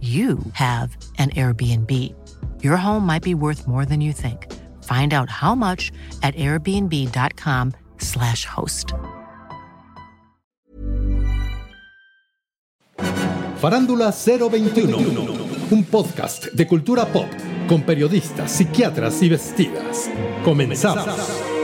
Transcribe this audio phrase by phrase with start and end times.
[0.00, 1.90] you have an Airbnb.
[2.62, 4.52] Your home might be worth more than you think.
[4.84, 5.90] Find out how much
[6.22, 8.92] at airbnb.com/slash host.
[13.60, 14.98] Farándula 021,
[15.70, 17.28] un podcast de cultura pop
[17.66, 20.10] con periodistas, psiquiatras y vestidas.
[20.44, 21.55] Comenzamos.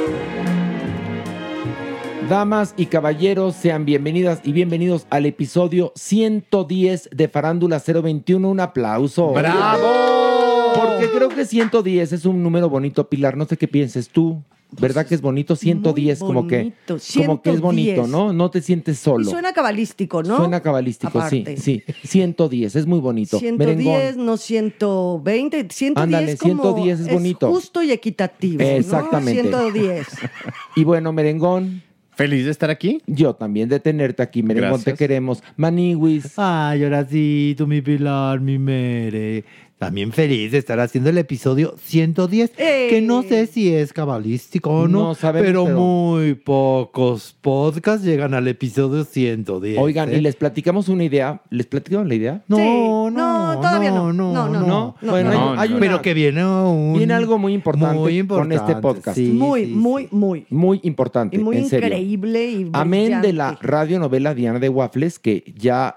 [2.28, 8.48] Damas y caballeros, sean bienvenidas y bienvenidos al episodio 110 de Farándula 021.
[8.48, 9.32] Un aplauso.
[9.32, 10.72] ¡Bravo!
[10.74, 13.36] Porque creo que 110 es un número bonito, Pilar.
[13.36, 14.42] No sé qué pienses tú.
[14.80, 15.54] ¿Verdad que es bonito?
[15.54, 16.96] 110, como que, bonito,
[17.26, 18.08] como que es bonito, 110.
[18.08, 18.32] ¿no?
[18.32, 19.28] No te sientes Y solo.
[19.28, 20.38] suena cabalístico, ¿no?
[20.38, 21.58] Suena cabalístico, Aparte.
[21.58, 22.08] sí, sí.
[22.08, 23.38] 110, es muy bonito.
[23.38, 24.24] 110, Merengón.
[24.24, 25.66] no 120.
[25.70, 27.50] 110 Ándale, como 110 es bonito.
[27.50, 28.62] justo y equitativo.
[28.62, 28.68] ¿no?
[28.70, 29.42] Exactamente.
[29.42, 30.06] 110.
[30.76, 31.82] Y bueno, Merengón,
[32.14, 33.00] Feliz de estar aquí.
[33.06, 34.42] yo también de tenerte aquí.
[34.42, 35.42] Merengón, te queremos.
[35.56, 36.38] Maniwis.
[36.38, 39.44] Ay, ahora sí, tú, mi Pilar, mi Mere.
[39.86, 42.86] También feliz de estar haciendo el episodio 110, ¡Eh!
[42.90, 48.04] que no sé si es cabalístico o no, No sabemos, pero, pero- muy pocos podcasts
[48.04, 49.78] llegan al episodio 110.
[49.78, 50.18] Oigan, ¿eh?
[50.18, 51.42] y les platicamos una idea.
[51.50, 52.42] ¿Les platicamos la idea?
[52.48, 52.62] No, Sí.
[52.62, 54.12] no, No, todavía no.
[54.12, 54.66] no, No, no, no.
[54.66, 54.96] no.
[55.02, 56.94] no, Bueno, no, hay, hay una- Pero que viene un...
[56.96, 59.16] viene algo muy importante, muy con este podcast.
[59.16, 60.46] sí, muy, sí, muy, muy.
[60.48, 61.88] Muy importante, Y muy en serio.
[61.88, 65.96] increíble y Amén de la radionovela Diana de Waffles, que ya...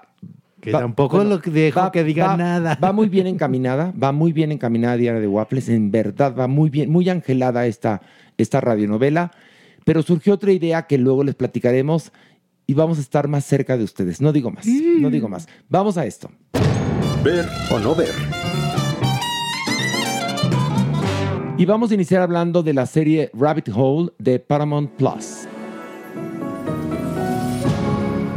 [0.66, 2.78] Que tampoco lo que dejo que diga va- nada.
[2.82, 6.70] Va muy bien encaminada, va muy bien encaminada Diana de Waffles, en verdad va muy
[6.70, 8.02] bien, muy angelada esta,
[8.36, 9.30] esta radionovela,
[9.84, 12.12] pero surgió otra idea que luego les platicaremos
[12.66, 14.20] y vamos a estar más cerca de ustedes.
[14.20, 15.46] No digo más, no digo más.
[15.68, 16.30] Vamos a esto.
[17.22, 18.10] Ver o no ver.
[21.58, 25.46] Y vamos a iniciar hablando de la serie Rabbit Hole de Paramount Plus.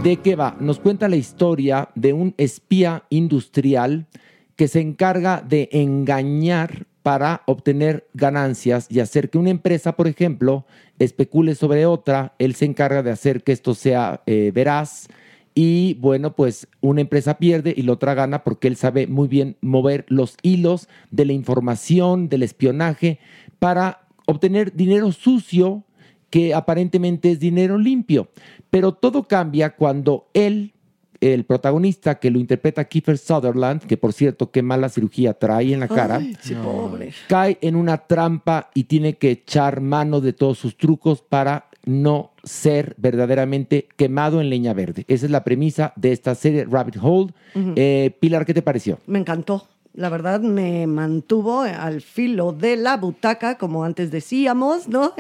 [0.04, 0.56] ¿De qué va?
[0.62, 4.08] Nos cuenta la historia de un espía industrial
[4.56, 10.66] que se encarga de engañar para obtener ganancias y hacer que una empresa, por ejemplo,
[11.00, 12.34] especule sobre otra.
[12.40, 15.10] Él se encarga de hacer que esto sea eh, veraz.
[15.54, 19.58] Y bueno, pues una empresa pierde y la otra gana porque él sabe muy bien
[19.60, 23.20] mover los hilos de la información, del espionaje,
[23.60, 25.84] para obtener dinero sucio
[26.30, 28.30] que aparentemente es dinero limpio.
[28.70, 30.74] Pero todo cambia cuando él,
[31.22, 35.80] el protagonista que lo interpreta Kiefer Sutherland, que por cierto, qué mala cirugía trae en
[35.82, 37.12] la cara, Ay, sí, pobre.
[37.28, 42.32] cae en una trampa y tiene que echar mano de todos sus trucos para no
[42.44, 45.06] ser verdaderamente quemado en leña verde.
[45.08, 47.34] Esa es la premisa de esta serie Rabbit Hole.
[47.76, 49.00] Eh, Pilar, ¿qué te pareció?
[49.08, 49.68] Me encantó.
[49.94, 55.16] La verdad me mantuvo al filo de la butaca, como antes decíamos, ¿no?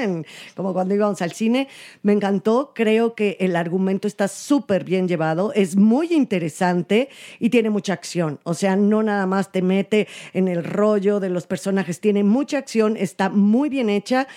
[0.55, 1.67] Como cuando íbamos al cine.
[2.03, 2.71] Me encantó.
[2.75, 5.51] Creo que el argumento está súper bien llevado.
[5.53, 8.39] Es muy interesante y tiene mucha acción.
[8.43, 11.99] O sea, no nada más te mete en el rollo de los personajes.
[11.99, 14.27] Tiene mucha acción, está muy bien hecha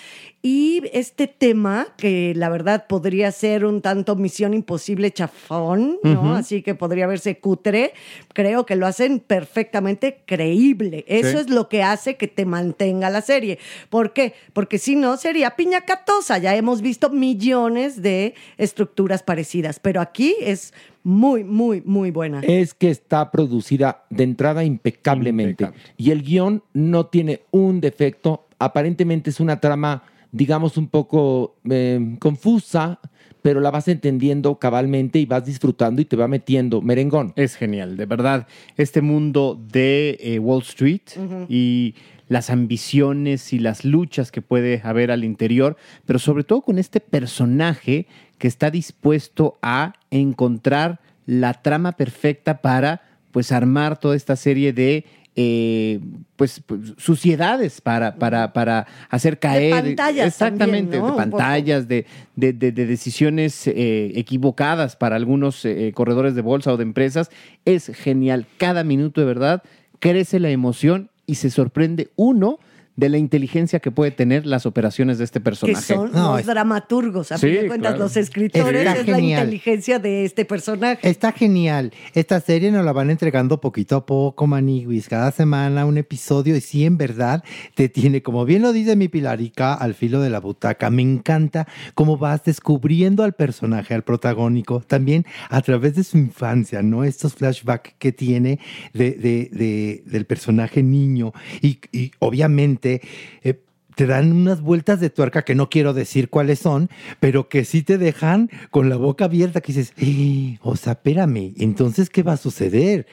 [0.45, 6.35] Y este tema, que la verdad podría ser un tanto misión imposible chafón, ¿no?
[6.35, 7.93] Así que podría verse cutre,
[8.33, 11.05] creo que lo hacen perfectamente creíble.
[11.07, 11.37] Eso Sí.
[11.37, 13.57] es lo que hace que te mantenga la serie.
[13.89, 14.33] ¿Por qué?
[14.51, 16.37] Porque si no, sería piñacatosa.
[16.39, 20.73] Ya hemos visto millones de estructuras parecidas, pero aquí es
[21.03, 22.41] muy, muy, muy buena.
[22.41, 25.69] es que está producida de entrada impecablemente.
[25.95, 28.45] Y el guion no tiene un defecto.
[28.59, 32.99] Aparentemente es una trama, digamos, un poco eh, confusa,
[33.41, 36.81] pero la vas entendiendo cabalmente y vas disfrutando y te va metiendo.
[36.81, 37.33] Merengón.
[37.35, 38.47] Es genial, de verdad.
[38.75, 41.01] Este mundo de eh, Wall Street
[41.47, 41.93] y
[42.29, 46.99] las ambiciones y las luchas que puede haber al interior, pero sobre todo con este
[46.99, 48.07] personaje
[48.39, 53.01] que está dispuesto a encontrar la trama perfecta para
[53.31, 55.99] pues armar toda esta serie de eh,
[56.35, 59.71] pues, pues, suciedades para, para, para hacer caer.
[59.71, 61.11] pantallas Exactamente, también, ¿no?
[61.11, 66.71] de pantallas, de, de- de- de decisiones eh, equivocadas para algunos eh, corredores de bolsa
[66.73, 67.29] o de empresas.
[67.65, 68.45] Es genial.
[68.57, 69.63] Cada minuto de verdad
[69.99, 72.59] crece la emoción y se sorprende uno
[72.95, 75.93] de la inteligencia que puede tener las operaciones de este que personaje.
[75.95, 78.03] son los dramaturgos, a Sí, fin de cuentas, claro.
[78.03, 81.09] los escritores, Está es la inteligencia de este personaje.
[81.09, 81.91] Está genial.
[82.13, 85.07] Esta serie nos la van entregando poquito a poco, Maniguis.
[85.09, 87.43] Cada semana un episodio y sí, en verdad,
[87.73, 90.89] te tiene, como bien lo dice mi Pilarica, al filo de la butaca.
[90.89, 96.83] Me encanta cómo vas descubriendo al personaje, al protagónico, también a través de su infancia,
[96.83, 97.03] ¿no?
[97.03, 98.59] Estos flashbacks que tiene
[98.93, 101.33] de, de- de- del personaje niño.
[101.61, 102.82] Y, y obviamente...
[102.85, 103.61] eh,
[103.95, 106.89] te dan unas vueltas de tuerca que no quiero decir cuáles son,
[107.19, 111.53] pero que sí te dejan con la boca abierta, que dices, "Eh, o sea, espérame,
[111.57, 113.05] entonces, ¿qué va a suceder?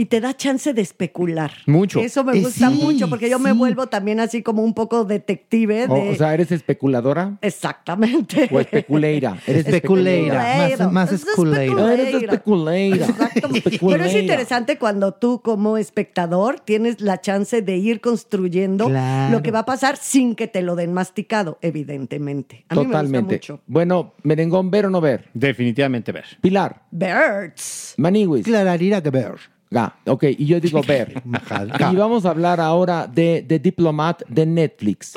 [0.00, 1.52] Y te da chance de especular.
[1.66, 2.00] Mucho.
[2.00, 5.04] Eso me Eh, gusta sí, mucho porque yo me vuelvo también así como un poco
[5.04, 5.84] detective.
[5.90, 6.10] O, De...
[6.12, 7.36] o sea, ¿eres especuladora?
[7.42, 8.48] Exactamente.
[8.50, 9.36] ¿O especuleira?
[9.46, 11.92] Eres Especuleira, más, más Es esculeira.
[11.92, 13.06] Eres especuleira.
[13.34, 14.18] Pero es Especuleira.
[14.20, 19.32] interesante cuando tú como espectador tienes la chance de ir construyendo Claro.
[19.36, 22.64] lo que va a pasar sin que te lo den masticado, evidentemente.
[22.70, 23.26] A mí Totalmente.
[23.32, 23.62] me gusta mucho.
[23.66, 25.28] Bueno, Merengón, ¿ver o no ver?
[25.34, 26.24] Definitivamente ver.
[26.40, 26.84] Pilar.
[26.90, 27.94] Birds.
[27.98, 28.44] Maniwis.
[28.46, 29.34] Clararira de ver.
[29.74, 31.22] Ah, ok, y yo digo ver.
[31.92, 35.14] Y vamos a hablar ahora de The Diplomat de Netflix.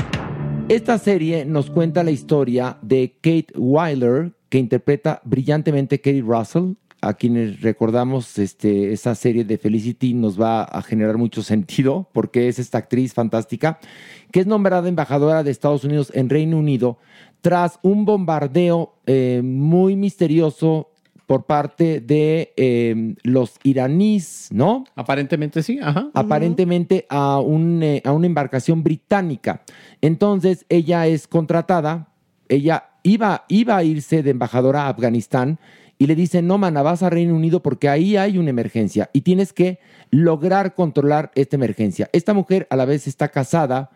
[0.69, 6.73] Esta serie nos cuenta la historia de Kate Weiler, que interpreta brillantemente Katie Russell.
[7.01, 12.47] A quienes recordamos este, esa serie de Felicity nos va a generar mucho sentido porque
[12.47, 13.77] es esta actriz fantástica
[14.31, 16.99] que es nombrada embajadora de Estados Unidos en Reino Unido
[17.41, 20.92] tras un bombardeo eh, muy misterioso
[21.25, 24.85] por parte de eh, los iraníes, ¿no?
[24.95, 26.09] Aparentemente sí, ajá.
[26.13, 29.63] Aparentemente a, un, eh, a una embarcación británica.
[30.01, 32.09] Entonces ella es contratada,
[32.49, 35.59] ella iba, iba a irse de embajadora a Afganistán
[35.97, 39.21] y le dicen, no, mana, vas a Reino Unido porque ahí hay una emergencia y
[39.21, 39.79] tienes que
[40.11, 42.09] lograr controlar esta emergencia.
[42.11, 43.91] Esta mujer a la vez está casada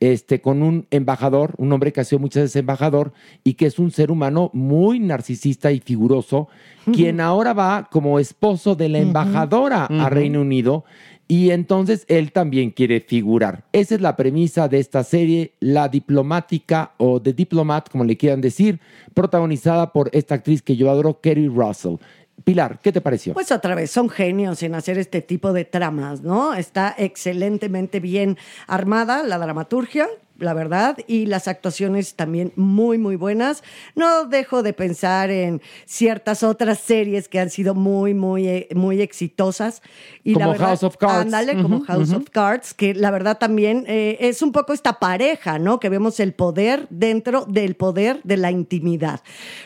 [0.00, 3.12] este, con un embajador, un hombre que ha sido muchas veces embajador
[3.44, 6.48] y que es un ser humano muy narcisista y figuroso,
[6.92, 10.08] quien ahora va como esposo de la embajadora a.
[10.10, 10.84] Reino Unido
[11.28, 13.64] y entonces él también quiere figurar.
[13.72, 18.40] Esa es la premisa de esta serie, La Diplomática o The Diplomat, como le quieran
[18.40, 18.80] decir,
[19.12, 21.96] protagonizada por esta actriz que yo adoro, Kerry Russell.
[22.44, 23.34] Pilar, ¿qué te pareció?
[23.34, 26.54] Pues otra vez, son genios en hacer este tipo de tramas, ¿no?
[26.54, 30.06] Está excelentemente bien armada la dramaturgia,
[30.38, 33.62] la verdad, y las actuaciones también muy, muy buenas.
[33.94, 39.00] No dejo de pensar en ciertas otras series que han sido muy, muy, eh, muy
[39.00, 39.82] exitosas.
[40.24, 41.14] Y la Como verdad- House of Cards.
[41.26, 45.58] Ándale, como House of Cards, que la verdad también eh, es un poco esta pareja,
[45.58, 45.80] ¿no?
[45.80, 49.20] Que vemos el poder dentro del poder de la intimidad.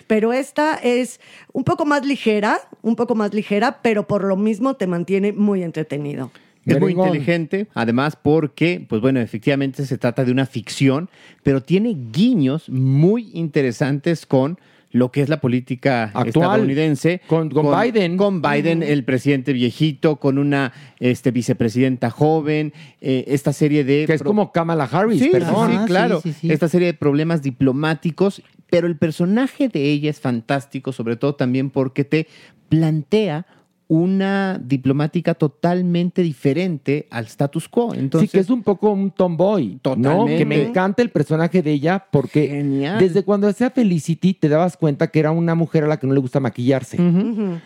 [0.06, 1.20] Pero esta es
[1.52, 5.62] un poco más ligera, un poco más ligera, pero por lo mismo te mantiene muy
[5.62, 6.30] entretenido.
[6.66, 11.08] Es muy inteligente, además porque, pues bueno, efectivamente se trata de una ficción,
[11.42, 14.58] pero tiene guiños muy interesantes con
[14.92, 16.26] lo que es la política Actual.
[16.26, 17.20] estadounidense.
[17.28, 18.16] Con- con Biden.
[18.16, 24.04] Con Biden, el presidente viejito, con una este, vicepresidenta joven, eh, esta serie de...
[24.06, 25.70] que es como Kamala Harris, Sí, perdón.
[25.70, 26.20] sí, Ajá, claro.
[26.20, 26.52] sí, sí, sí.
[26.52, 31.70] Esta serie de problemas diplomáticos, pero el personaje de ella es fantástico, sobre todo también
[31.70, 32.26] porque te
[32.68, 33.46] plantea
[33.92, 37.92] una diplomática totalmente diferente al status quo.
[37.92, 39.78] Entonces, sí, que es un poco un tomboy, ¿no?
[39.80, 40.36] Totalmente.
[40.38, 43.00] Que me encanta el personaje de ella porque Genial.
[43.00, 46.14] desde cuando hacía Felicity te dabas cuenta que era una mujer a la que no
[46.14, 46.98] le gusta maquillarse.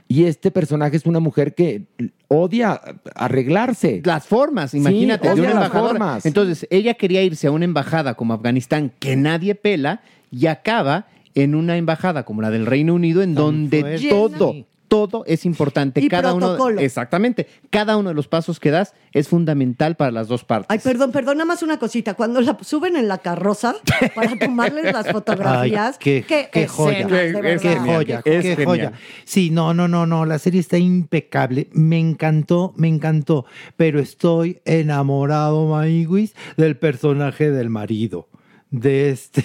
[0.09, 1.83] Y este personaje es una mujer que
[2.29, 2.81] odia
[3.15, 4.01] arreglarse.
[4.03, 5.89] las formas, Sí, imagínate, de odia una embajadora.
[5.91, 6.25] formas.
[6.25, 10.01] Entonces, ella quería irse a una embajada como Afganistán que nadie pela
[10.31, 14.09] y acaba en una embajada como la del Reino Unido en donde fuerte.
[14.09, 14.55] todo.
[14.95, 16.01] Todo es importante.
[16.01, 16.75] Y cada protocolo.
[16.77, 20.67] uno exactamente, cada uno de los pasos que das es fundamental para las dos partes.
[20.71, 22.15] Ay, perdón, perdón, nada más una cosita.
[22.15, 23.75] Cuando la suben en la carroza
[24.15, 28.65] para tomarles las fotografías, Ay, qué, joya, de Qué- joya, Es qué genial.
[28.67, 28.93] joya.
[29.25, 33.47] Sí, no, no, no, no, la serie está impecable, me encantó, me encantó,
[33.77, 38.29] pero estoy enamorado, Maiguis, del personaje del marido,
[38.71, 39.45] de este,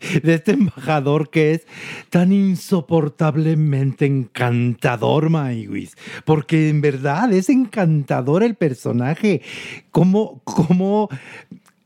[0.22, 1.66] de este embajador que es
[2.08, 9.42] tan insoportablemente encantador, Maiguis, porque en verdad es encantador el personaje,
[9.90, 11.08] cómo, cómo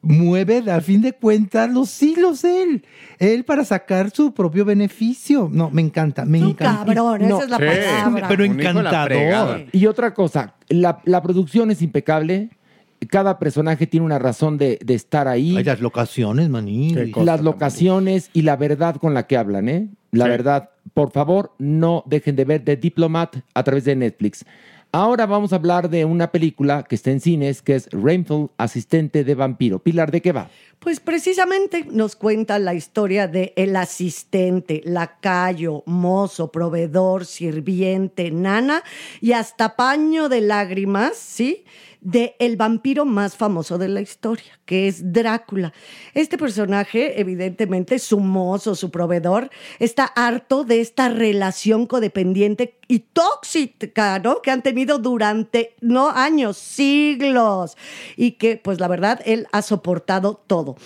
[0.05, 2.85] mueve al fin de cuentas los hilos él,
[3.19, 5.49] él para sacar su propio beneficio.
[5.51, 6.85] No, me encanta, me encanta.
[6.85, 7.65] cabrón, No, esa es la sí.
[7.65, 8.29] palabra.
[8.29, 9.67] Pero encantador.
[9.73, 12.51] Y otra cosa, la, la producción es impecable.
[13.09, 15.57] Cada personaje tiene una razón de, de estar ahí.
[15.57, 16.95] Ay, las locaciones, maní.
[17.17, 19.89] Las locaciones y la verdad con la que hablan, ¿eh?
[20.11, 20.31] La Sí.
[20.31, 24.45] verdad, por favor, no dejen de ver The Diplomat a través de Netflix.
[24.93, 29.25] Ahora vamos a hablar de una película que está en cines, que es Rainfall, asistente
[29.25, 29.81] de vampiro.
[29.81, 30.49] Pilar, ¿de qué va?
[30.79, 38.85] Pues precisamente nos cuenta la historia de el asistente, lacayo, mozo, proveedor, sirviente, nana
[39.21, 41.65] y hasta paño de lágrimas, ¿sí?
[42.05, 45.73] De el vampiro más famoso de la historia, que es Drácula.
[46.13, 54.19] Este personaje, evidentemente, su mozo, su proveedor, está harto de esta relación codependiente y tóxica,
[54.19, 54.43] ¿no?
[54.43, 57.79] Que han tenido durante, no años, siglos.
[58.19, 60.77] Y que, pues la verdad, él ha soportado todo.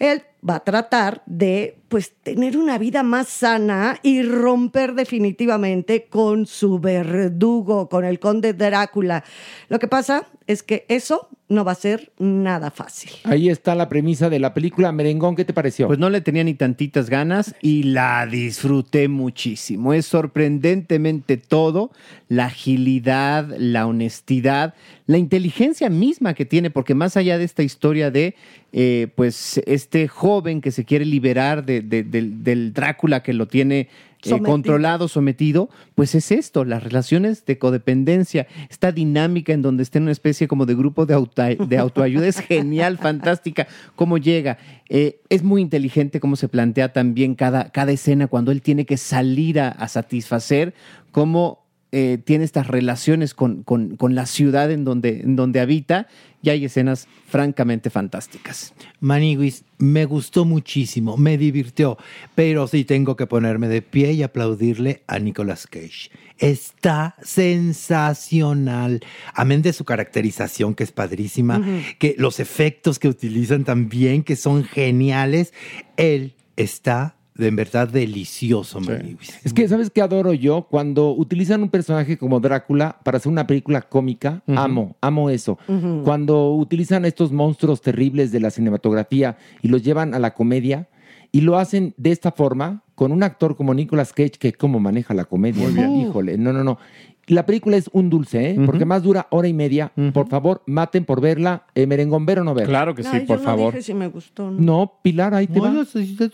[0.00, 6.46] Él va a tratar de, pues, tener una vida más sana y romper definitivamente con
[6.46, 9.22] su verdugo, con el conde Drácula.
[9.68, 13.10] Lo que pasa es que eso no va a ser nada fácil.
[13.24, 15.34] Ahí está la premisa de la película Merengón.
[15.36, 15.88] ¿Qué te pareció?
[15.88, 19.92] Pues no le tenía ni tantitas ganas y la disfruté muchísimo.
[19.92, 21.90] Es sorprendentemente todo,
[22.28, 24.74] la agilidad, la honestidad,
[25.06, 28.34] la inteligencia misma que tiene, porque más allá de esta historia de,
[28.72, 33.48] eh, pues, este joven que se quiere liberar de- de- del, del Drácula que lo
[33.48, 33.88] tiene
[34.24, 39.98] eh, controlado, sometido, pues es esto, las relaciones de codependencia, esta dinámica en donde está
[39.98, 44.58] en una especie como de grupo de, auto, de autoayuda es genial, fantástica, cómo llega.
[44.88, 48.96] Eh, es muy inteligente cómo se plantea también cada, cada escena cuando él tiene que
[48.96, 50.74] salir a, a satisfacer,
[51.12, 51.59] cómo
[51.92, 56.06] eh, tiene estas relaciones con, con- con la ciudad en donde, en donde habita
[56.42, 58.72] y hay escenas francamente fantásticas.
[59.00, 61.98] Maniguis, me gustó muchísimo, me divirtió,
[62.34, 66.10] pero sí tengo que ponerme de pie y aplaudirle a Nicolas Cage.
[66.38, 69.00] Está sensacional,
[69.34, 71.62] amén de su caracterización que es padrísima,
[71.98, 75.52] que los efectos que utilizan también que son geniales,
[75.96, 79.34] él está de en verdad delicioso, Maniguis.
[79.44, 80.66] Es que, ¿sabes qué adoro yo?
[80.70, 85.58] Cuando utilizan un personaje como Drácula para hacer una película cómica, amo, amo eso.
[86.04, 90.88] Cuando utilizan estos monstruos terribles de la cinematografía y los llevan a la comedia
[91.32, 95.14] y lo hacen de esta forma, con un actor como Nicolas Cage, que cómo maneja
[95.14, 95.66] la comedia.
[95.88, 96.78] Híjole, no, no, no.
[97.26, 98.56] La película es un dulce, ¿eh?
[98.66, 99.92] Porque más dura hora y media.
[100.12, 101.64] Por favor, maten por verla.
[101.76, 102.66] Eh, merengón, ¿ver o no ver?
[102.66, 103.66] Claro que sí, Ay, por yo favor.
[103.66, 104.50] No dije si me gustó.
[104.50, 104.60] ¿no?
[104.60, 105.60] No, Pilar, ahí te.
[105.60, 105.84] Bueno,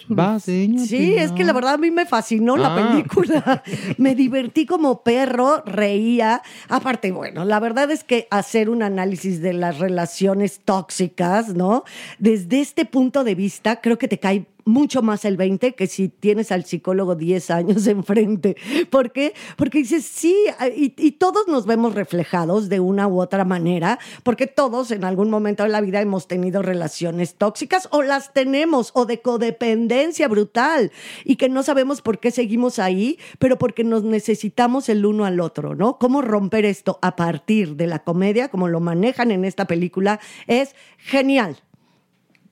[0.08, 0.44] Vas.
[0.44, 2.90] Sí, es que la verdad a mí me fascinó la Ah.
[2.92, 3.62] película.
[3.98, 6.40] me divertí como perro, reía.
[6.68, 11.84] Aparte, bueno, la verdad es que hacer un análisis de las relaciones tóxicas, ¿no?
[12.18, 16.08] Desde este punto de vista, creo que te cae mucho más el 20 que si
[16.08, 18.56] tienes al psicólogo 10 años enfrente.
[18.90, 19.32] ¿Por qué?
[19.56, 20.36] Porque dices, sí,
[20.76, 25.30] y, y todos nos vemos reflejados de una u otra manera, porque todos en algún
[25.30, 30.90] momento de la vida hemos tenido relaciones tóxicas o las tenemos, o de codependencia brutal,
[31.24, 35.40] y que no sabemos por qué seguimos ahí, pero porque nos necesitamos el uno al
[35.40, 35.98] otro, ¿no?
[35.98, 40.20] ¿Cómo romper esto a partir de la comedia, como lo manejan en esta película?
[40.46, 41.56] Es genial.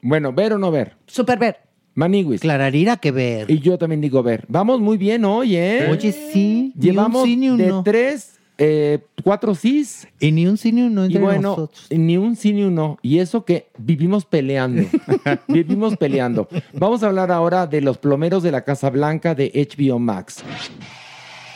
[0.00, 0.97] Bueno, ver o no ver.
[1.06, 1.74] Super ver.
[1.94, 2.40] Maniguis.
[2.40, 3.50] Clararira que ver.
[3.50, 4.44] Y yo también digo ver.
[4.48, 5.88] Vamos muy bien hoy, ¿eh?
[5.90, 7.82] Oye, sí, ni un Llevamos sí ni un de no.
[7.84, 10.08] tres, eh, cuatro sís.
[10.20, 11.86] Y ni un sí ni un no Y entre bueno, nosotros.
[11.90, 12.98] ni un sí ni un no.
[13.02, 14.82] Y eso que vivimos peleando.
[15.48, 16.48] vivimos peleando.
[16.72, 20.42] Vamos a hablar ahora de los plomeros de la Casa Blanca de HBO Max.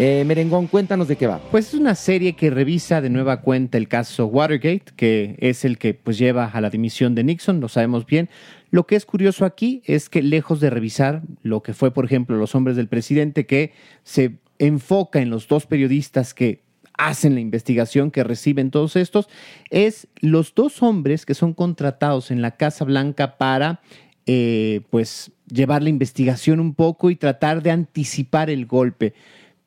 [0.01, 1.41] Eh, Merengón, cuéntanos de qué va.
[1.51, 5.77] Pues es una serie que revisa de nueva cuenta el caso Watergate, que es el
[5.77, 8.29] que pues lleva a la dimisión de Nixon, lo sabemos bien.
[8.71, 12.37] Lo que es curioso aquí es que lejos de revisar lo que fue, por ejemplo,
[12.37, 13.73] los hombres del presidente, que
[14.05, 16.63] se enfoca en los dos periodistas que
[16.97, 19.29] hacen la investigación, que reciben todos estos,
[19.71, 23.81] es los dos hombres que son contratados en la Casa Blanca para,
[24.27, 29.15] eh, pues, llevar la investigación un poco y tratar de anticipar el golpe.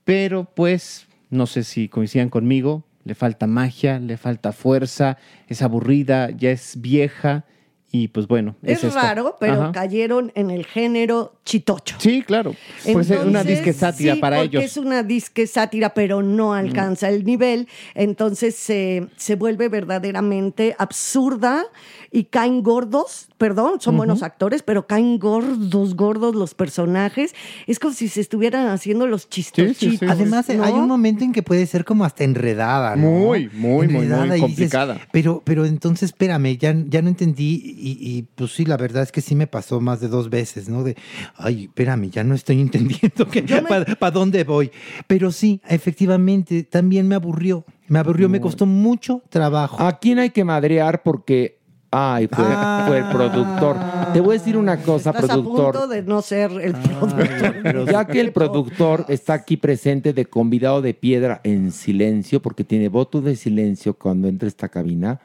[0.04, 5.18] Pero, pues, no sé si coincidan conmigo, le falta magia, le falta fuerza,
[5.48, 7.46] es aburrida, ya es vieja
[7.94, 8.56] y pues bueno.
[8.64, 8.98] Es, esto.
[8.98, 9.72] raro, pero Ajá.
[9.74, 11.98] cayeron en el género chitocho.
[12.00, 12.56] Sí, claro.
[12.84, 14.72] Puede ser una Entonces, disque sátira sí, para porque ellos.
[14.72, 17.68] Es una disque sátira, pero no alcanza el nivel.
[17.94, 21.66] Entonces se vuelve verdaderamente absurda
[22.12, 23.30] y caen gordos.
[23.38, 27.34] Perdón, son buenos actores, pero caen gordos, gordos los personajes.
[27.66, 30.08] Es como si se estuvieran haciendo los chistochitos.
[30.08, 30.64] Además, ¿no?
[30.64, 33.10] hay un momento en que puede ser como hasta enredada, ¿no?
[33.10, 35.00] Muy, muy, muy, muy dices, complicada.
[35.12, 39.12] pero, pero entonces, espérame, ya, ya no entendí y, y, pues sí, la verdad es
[39.12, 40.84] que sí me pasó más de dos veces, ¿no?
[40.84, 40.96] De,
[41.36, 43.28] ay, espérame, ya no estoy entendiendo
[44.00, 44.72] para dónde voy.
[45.08, 47.66] Pero sí, efectivamente, también me aburrió.
[47.92, 49.84] Me aburrió, me costó mucho trabajo.
[49.84, 51.04] ¿A quién hay que madrear?
[51.04, 51.60] Porque,
[51.92, 52.86] ay, fue, Ah.
[52.88, 53.76] fue el productor.
[54.14, 55.72] Te voy a decir una cosa, Estás a productor.
[55.74, 57.92] punto de no ser el productor.
[57.92, 62.88] Ya que el productor está aquí presente de convidado de piedra en silencio, porque tiene
[62.90, 65.20] voto de silencio cuando entra esta cabina,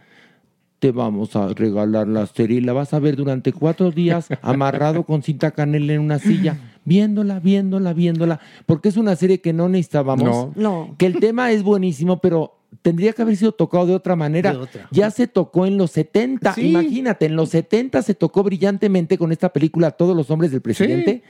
[0.78, 5.04] te vamos a regalar la serie y la vas a ver durante cuatro días amarrado
[5.04, 9.68] con cinta canela en una silla, viéndola, viéndola, viéndola, porque es una serie que no
[9.70, 10.24] necesitábamos.
[10.24, 10.52] No.
[10.54, 10.94] No.
[10.98, 14.52] Que el tema es buenísimo, pero tendría que haber sido tocado de otra manera.
[14.52, 14.88] De otra.
[14.90, 16.54] Ya se tocó en los 70.
[16.54, 16.68] Sí.
[16.70, 21.22] Imagínate, en los 70 se tocó brillantemente con esta película Todos los hombres del presidente.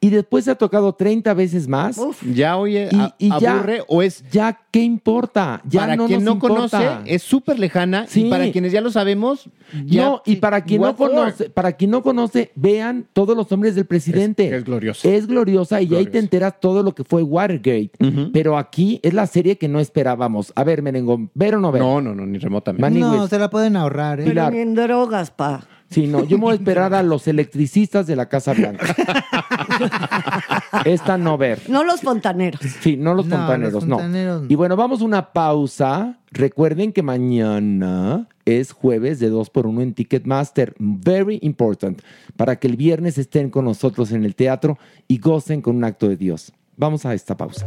[0.00, 1.96] Y después se ha tocado 30 veces más.
[1.98, 2.22] Uf.
[2.34, 5.60] Ya oye, Y- a- y ya- aburre o es Ya, ¿qué importa?
[5.68, 8.26] Ya para no quien nos no conoce es súper lejana Sí.
[8.26, 9.48] y para quienes ya lo sabemos
[9.86, 11.10] ya no, y para quien no for?
[11.10, 14.46] conoce, para quien no conoce, vean todos los hombres del presidente.
[14.48, 15.08] Es- es gloriosa.
[15.08, 17.90] Es gloriosa y ahí te enteras todo lo que fue Watergate.
[18.32, 20.52] Pero aquí es la serie que no esperábamos.
[20.56, 21.82] A ver, Merengón, ¿ver o no ver?
[21.82, 22.82] No, no, no, ni remotamente.
[22.82, 24.24] Mani- no, se la pueden ahorrar, ¿eh?
[24.24, 24.52] Pero Pilar.
[24.52, 25.64] ni en drogas, pa.
[25.90, 28.94] Sí, no, yo me voy a esperar a los electricistas de la Casa Blanca.
[30.84, 31.60] Esta no ver.
[31.68, 32.60] No los fontaneros.
[32.80, 33.96] Sí, no los No, fontaneros, los no.
[33.96, 34.48] fontaneros no.
[34.50, 36.18] Y bueno, vamos a una pausa.
[36.30, 40.74] Recuerden que mañana es jueves de 2 por 1 en Ticketmaster.
[40.78, 42.00] Very important.
[42.36, 46.08] Para que el viernes estén con nosotros en el teatro y gocen con un acto
[46.08, 46.52] de Dios.
[46.76, 47.66] Vamos a esta pausa.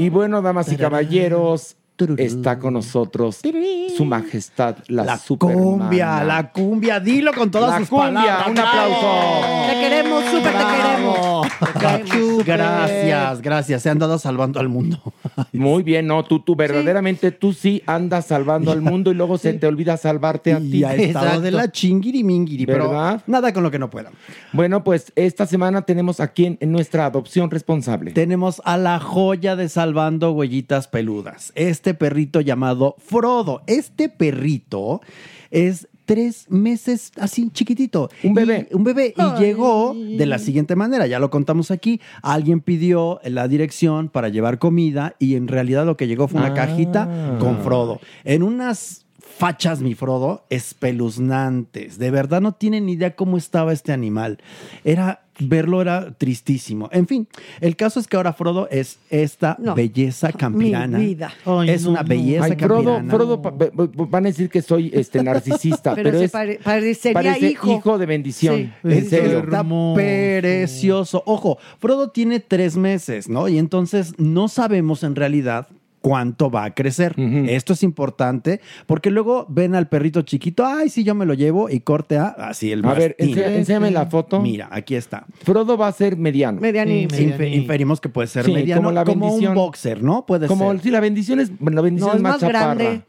[0.00, 1.76] Y bueno, damas y caballeros,
[2.18, 3.40] está con nosotros
[3.96, 8.48] su majestad, la, cumbia, la cumbia, dilo con todas La sus cumbia, palabras.
[8.48, 9.70] un aplauso.
[9.70, 11.46] Te queremos, súper te queremos.
[12.46, 13.82] Gracias, gracias.
[13.82, 15.02] Se han dado salvando al mundo.
[15.52, 19.52] Muy bien, no, tú, tú verdaderamente, tú sí andas salvando al mundo y luego se
[19.54, 20.78] te olvida salvarte a ti.
[20.78, 23.22] Y ha estado de la chinguirimingiri, pero ¿Verdad?
[23.26, 24.12] nada con lo que no puedan.
[24.52, 28.12] Bueno, pues esta semana tenemos aquí en, en nuestra adopción responsable.
[28.12, 31.52] Tenemos a la joya de Salvando Huellitas Peludas.
[31.54, 33.62] Este perrito llamado Frodo.
[33.66, 35.00] Este perrito
[35.50, 38.10] es tres meses así chiquitito.
[38.24, 38.68] Un bebé.
[38.72, 39.14] un bebé.
[39.16, 41.06] Y llegó de la siguiente manera.
[41.06, 42.00] Ya lo contamos aquí.
[42.22, 46.50] Alguien pidió la dirección para llevar comida y en realidad lo que llegó fue una
[46.50, 46.54] Ah.
[46.54, 48.00] cajita con Frodo.
[48.24, 49.06] En unas
[49.38, 51.98] fachas, mi Frodo, espeluznantes.
[51.98, 54.38] De verdad no tienen ni idea cómo estaba este animal.
[54.84, 56.88] Era, verlo era tristísimo.
[56.92, 57.26] En fin,
[57.60, 59.74] el caso es que ahora Frodo es esta No.
[59.74, 60.98] belleza campirana.
[60.98, 61.32] Mi vida.
[61.66, 63.10] es una belleza Ay, Frodo, campirana.
[63.12, 63.54] Frodo, pa-
[64.08, 67.98] van a decir que soy este narcisista, Pero es pare- parecería parece hijo.
[67.98, 68.56] de bendición.
[68.56, 68.70] Sí.
[68.84, 69.38] En Es- serio.
[69.40, 69.64] Está
[69.94, 71.22] precioso.
[71.26, 73.48] Ojo, Frodo tiene tres meses, ¿no?
[73.48, 75.68] Y entonces no sabemos en realidad
[76.00, 77.14] cuánto va a crecer.
[77.48, 81.68] Esto es importante porque luego ven al perrito chiquito, ay, sí, yo me lo llevo
[81.68, 84.40] y corte a así el A ver, enséñame la foto.
[84.40, 85.26] Mira, aquí está.
[85.44, 86.60] Frodo va a ser mediano.
[86.60, 87.14] Medianito.
[87.16, 89.54] Infe- inferimos que puede ser Sí, mediano, como la un bendición.
[89.54, 90.24] boxer, ¿no?
[90.26, 90.80] Puede Como ser.
[90.80, 92.74] si la bendición es, la bendición No, es es más, más chaparra.
[92.74, 93.02] grande.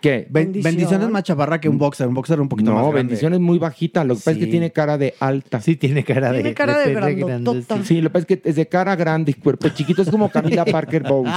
[0.00, 0.28] ¿Qué?
[0.30, 1.02] Ben- bendición.
[1.02, 3.08] es más chaparra que un boxer, un boxer un poquito más No, grande.
[3.08, 4.04] bendición es muy bajita.
[4.04, 4.50] Lo que pasa es que Sí.
[4.50, 5.60] tiene cara de alta.
[5.60, 7.82] Sí, tiene cara Tiene cara de grandotota.
[7.82, 10.02] Sí, lo que pasa es que es de cara grande y cuerpo chiquito.
[10.02, 11.32] Es como Camila Parker Bowles.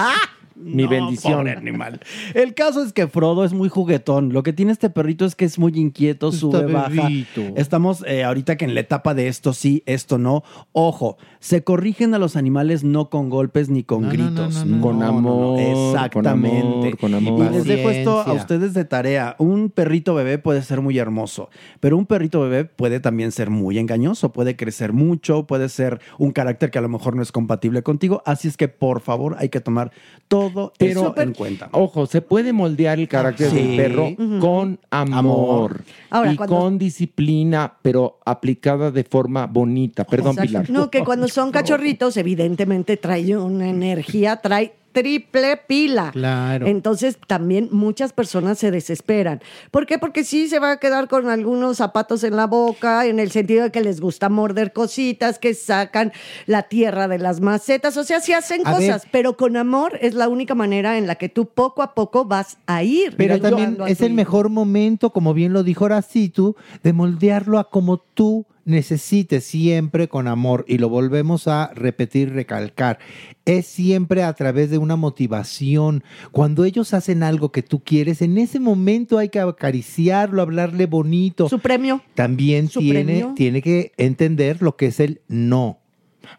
[0.62, 1.34] Mi No, bendición.
[1.39, 2.00] pobre animal.
[2.34, 4.34] El caso es que Frodo es muy juguetón.
[4.34, 7.10] Lo que tiene este perrito es que es muy inquieto, sube, baja.
[7.56, 10.43] Estamos eh, ahorita que en la etapa de esto sí, esto no.
[10.71, 14.65] Ojo, se corrigen a los animales no con golpes ni con No, gritos.
[14.65, 14.82] no, no, no.
[14.82, 15.17] Con No, no, no.
[15.17, 16.97] amor, Exactamente.
[16.97, 17.52] con amor, con amor.
[17.52, 19.36] Y les dejo esto a ustedes de tarea.
[19.39, 23.78] Un perrito bebé puede ser muy hermoso, pero un perrito bebé puede también ser muy
[23.80, 27.84] engañoso, puede crecer mucho, puede ser un carácter que a lo mejor no es compatible
[27.84, 28.21] contigo.
[28.26, 29.91] Así es que por favor hay que tomar
[30.28, 31.70] todo Pero, eso en cuenta.
[31.72, 33.56] Ojo, se puede moldear el carácter Sí.
[33.56, 34.10] del perro
[34.40, 35.82] con amor, Amor.
[36.10, 40.04] Ahora, y cuando- con disciplina, pero aplicada de forma bonita.
[40.06, 40.48] Perdón, Exacto.
[40.48, 40.70] Pilar.
[40.70, 46.12] No, que cuando son cachorritos, evidentemente trae una energía, trae triple pila.
[46.12, 46.67] Claro.
[46.67, 49.41] Entonces también muchas personas se desesperan.
[49.71, 49.97] ¿Por qué?
[49.97, 53.63] Porque sí se va a quedar con algunos zapatos en la boca, en el sentido
[53.63, 56.12] de que les gusta morder cositas, que sacan
[56.45, 59.12] la tierra de las macetas, o sea, sí hacen A cosas, ver.
[59.12, 62.58] pero con amor es la única manera en la que tú poco a poco vas
[62.67, 63.15] a ir.
[63.17, 64.15] Pero también es el hijo.
[64.15, 70.28] mejor momento, como bien lo dijo Horacitu, de moldearlo a como tú necesites siempre con
[70.28, 70.65] amor.
[70.67, 73.00] Y lo volvemos a repetir, recalcar.
[73.45, 76.04] Es siempre a través de una motivación.
[76.32, 81.50] Cuando ellos hacen algo que tú quieres, en ese momento hay que acariciarlo, hablarle bonito.
[81.50, 82.02] Su premio.
[82.15, 83.34] También su tiene, premio.
[83.36, 85.80] tiene que entender lo que es el no.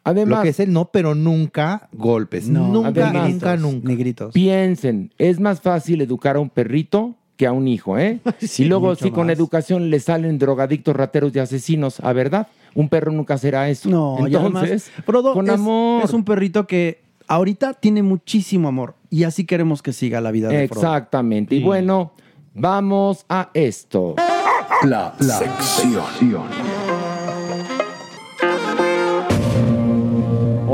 [0.04, 2.48] Además, lo que es el no, pero nunca golpes.
[2.48, 3.88] No, nunca, además- nunca, nunca.
[3.88, 4.32] Ni gritos.
[4.32, 8.20] piensen, es más fácil educar a un perrito que a un hijo, ¿eh?
[8.38, 9.36] Sí, y luego si con más.
[9.36, 12.46] educación le salen drogadictos, rateros y asesinos, ¿a verdad?
[12.72, 13.88] Un perro nunca será eso.
[13.88, 16.04] No, y además, Entonces, Frodo con es, amor.
[16.04, 20.50] es un perrito que ahorita tiene muchísimo amor y así queremos que siga la vida
[20.50, 20.82] de Frodo.
[20.82, 21.56] Exactamente.
[21.56, 22.12] Y bueno,
[22.54, 24.14] vamos a esto.
[24.84, 26.44] La, sección.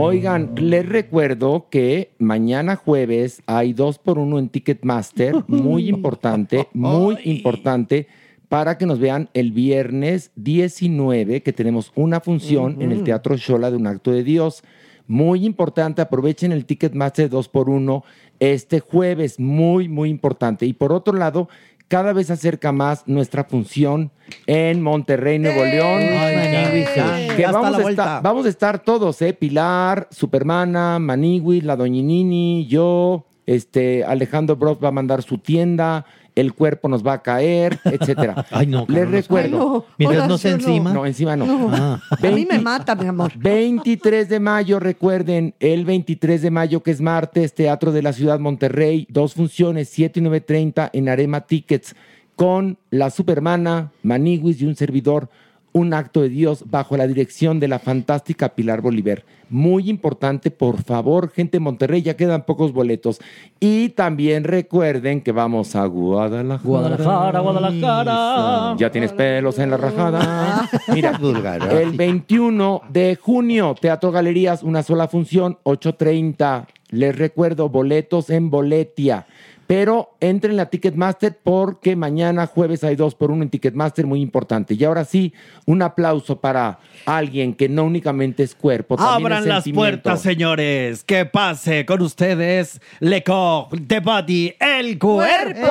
[0.00, 7.18] Oigan, les recuerdo que mañana jueves hay dos por uno en Ticketmaster, muy importante, muy
[7.24, 8.06] importante,
[8.48, 13.72] para que nos vean el viernes 19, que tenemos una función en el Teatro Shola
[13.72, 14.62] de un acto de Dios.
[15.08, 18.04] Muy importante, aprovechen el Ticketmaster 2 por 1
[18.38, 20.64] este jueves, muy, muy importante.
[20.64, 21.48] Y por otro lado,
[21.88, 24.12] cada vez se acerca más nuestra función
[24.46, 26.02] en Monterrey, Nuevo León.
[26.02, 26.86] Ay,
[27.34, 29.32] Que vamos, la a estar, vamos a estar todos, ¿eh?
[29.32, 36.04] Pilar, Supermana, Maniwis, la Doñinini, yo, este, Alejandro Bros va a mandar su tienda,
[36.40, 38.46] el cuerpo nos va a caer, etcétera.
[38.50, 39.10] Ay, no, Les Carlos.
[39.10, 39.58] recuerdo.
[39.58, 39.84] No.
[39.98, 40.54] Mientras no se no.
[40.56, 40.92] encima.
[40.92, 41.46] No, encima no.
[41.46, 41.70] No.
[41.72, 42.00] Ah.
[42.10, 43.32] A mí me 20 mata, mi amor.
[43.36, 48.38] 23 de mayo, recuerden, el 23 de mayo, que es martes, Teatro de la Ciudad
[48.38, 51.94] Monterrey, dos funciones, 7 y 9.30 en Arema Tickets,
[52.36, 55.28] con la Supermana, Maniwis y un servidor.
[55.72, 59.24] Un acto de Dios bajo la dirección de la fantástica Pilar Bolívar.
[59.50, 63.20] Muy importante, por favor, gente de Monterrey, ya quedan pocos boletos.
[63.60, 66.60] Y también recuerden que vamos a Guadalajara.
[66.62, 68.76] Guadalajara, Guadalajara.
[68.76, 70.68] Ya tienes pelos en la rajada.
[70.92, 71.72] Mira, Vulgar.
[71.72, 76.66] el 21 de junio, Teatro Galerías, una sola función, 8.30.
[76.90, 79.26] Les recuerdo, boletos en Boletia.
[79.68, 84.72] Pero entren a Ticketmaster porque mañana jueves hay dos por uno en Ticketmaster, muy importante.
[84.72, 85.34] Y ahora sí,
[85.66, 88.98] un aplauso para alguien que no únicamente es cuerpo.
[88.98, 91.04] Abran es las puertas, señores.
[91.04, 95.68] Que pase con ustedes Le Corps de Body, el cuerpo.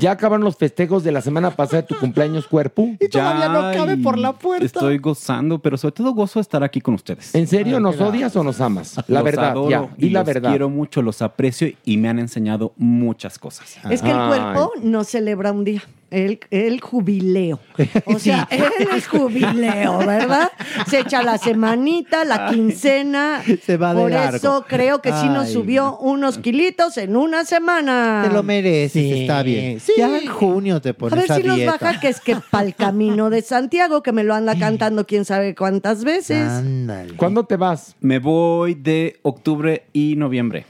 [0.00, 2.88] Ya acabaron los festejos de la semana pasada de tu cumpleaños, cuerpo.
[3.10, 4.64] todavía no cabe por la puerta.
[4.64, 7.34] Estoy gozando, pero sobre todo gozo de estar aquí con ustedes.
[7.34, 8.96] ¿En serio nos odias o nos amas?
[9.08, 9.88] La Los verdad, adoro ya.
[9.98, 10.50] Y, la los verdad.
[10.50, 13.76] quiero mucho, los aprecio y me han enseñado muchas cosas.
[13.90, 15.82] Es que el cuerpo no celebra un día.
[16.10, 17.60] El, el jubileo.
[18.06, 18.64] O sea, él
[18.96, 20.50] es jubileo, ¿verdad?
[20.88, 23.42] Se echa la semanita, la quincena.
[23.62, 24.36] Se va de Por largo.
[24.36, 25.52] eso creo que sí nos Ay.
[25.52, 28.24] subió unos kilitos en una semana.
[28.26, 29.78] Te lo mereces, Sí, está bien.
[29.80, 29.92] sí.
[29.96, 31.76] Ya en junio te A pones ver a, si nos dieta.
[31.80, 35.54] baja, que es que pa'l camino de Santiago, que me lo anda cantando quién sabe
[35.54, 36.48] cuántas veces.
[36.48, 37.14] Ándale.
[37.14, 37.94] ¿Cuándo te vas?
[38.00, 40.66] Me voy de octubre y noviembre.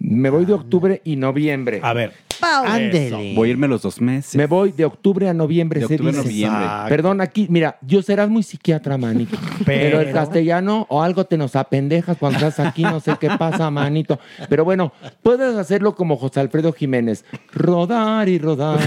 [0.00, 1.78] Me voy de octubre y noviembre.
[1.82, 2.12] A ver.
[2.40, 2.64] Pau.
[2.66, 3.34] Ándele.
[3.34, 4.34] Voy a irme los dos meses.
[4.36, 6.24] Me voy de octubre a noviembre, De se octubre a dice.
[6.24, 6.66] noviembre.
[6.88, 9.36] Perdón, aquí, mira, yo serás muy psiquiatra, manito.
[9.66, 13.70] Pero, el castellano o algo te nos apendejas cuando estás aquí, no sé qué pasa,
[13.70, 14.18] manito.
[14.48, 17.24] Pero bueno, puedes hacerlo como José Alfredo Jiménez.
[17.52, 18.78] Rodar y rodar.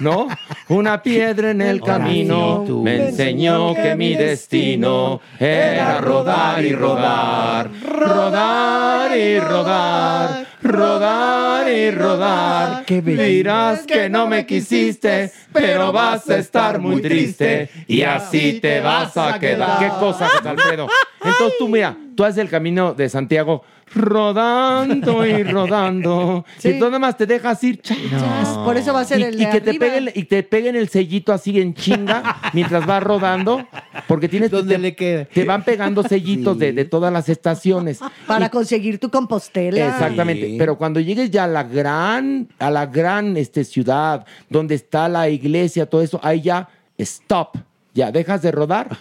[0.00, 0.28] ¿No?
[0.68, 7.70] Una piedra en el camino me enseñó que mi destino era rodar y rodar.
[7.82, 10.46] Rodar y rodar.
[10.62, 12.84] Rodar y rodar.
[12.84, 13.00] Qué.
[13.00, 19.16] Dirás que no me quisiste, pero vas a estar muy triste y así te vas
[19.16, 19.78] a quedar.
[19.78, 20.88] ¿Qué cosa, José Alfredo?
[21.24, 26.44] Entonces tú, mira, tú haces el camino de Santiago rodando y rodando.
[26.58, 26.70] Sí.
[26.70, 27.80] Y tú nada más te dejas ir.
[27.80, 28.48] chas, chas.
[28.58, 30.76] Por eso va a ser Y, el y de que te peguen, y te peguen
[30.76, 33.66] el sellito así en chinga mientras vas rodando,
[34.06, 35.24] porque tienes Donde te, le quede.
[35.26, 38.00] te van pegando sellitos de, de todas las estaciones.
[38.26, 39.88] Para conseguir tu compostela.
[39.88, 40.56] Exactamente.
[40.58, 45.28] Pero cuando llegues ya a la gran, a la gran este, ciudad, donde está la
[45.28, 47.56] iglesia, todo eso, ahí ya stop.
[47.94, 48.96] Ya dejas de rodar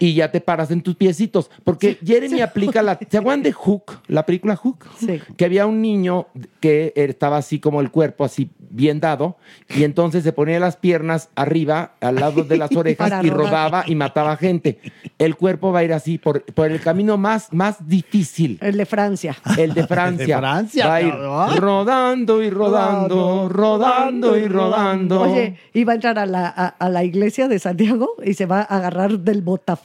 [0.00, 1.50] y ya te paras en tus piecitos.
[1.62, 2.98] Porque Jeremy aplica la.
[3.08, 4.00] ¿Se acuerdan de Hook?
[4.08, 4.86] La película Hook.
[4.98, 5.20] Sí.
[5.36, 6.26] Que había un niño
[6.58, 9.36] que estaba así como el cuerpo, así bien dado,
[9.68, 13.46] y entonces se ponía las piernas arriba, al lado de las orejas, y rodar.
[13.46, 14.78] rodaba y mataba gente.
[15.18, 18.58] El cuerpo va a ir así por, por el camino más, más difícil.
[18.62, 19.36] El de Francia.
[19.58, 20.38] El de Francia.
[20.38, 21.12] Francia, Va a ir
[21.60, 25.22] rodando y rodando, rodando y rodando.
[25.22, 28.60] Oye, iba a entrar a la, a, a la iglesia de Santiago y se va
[28.60, 29.42] a agarrar del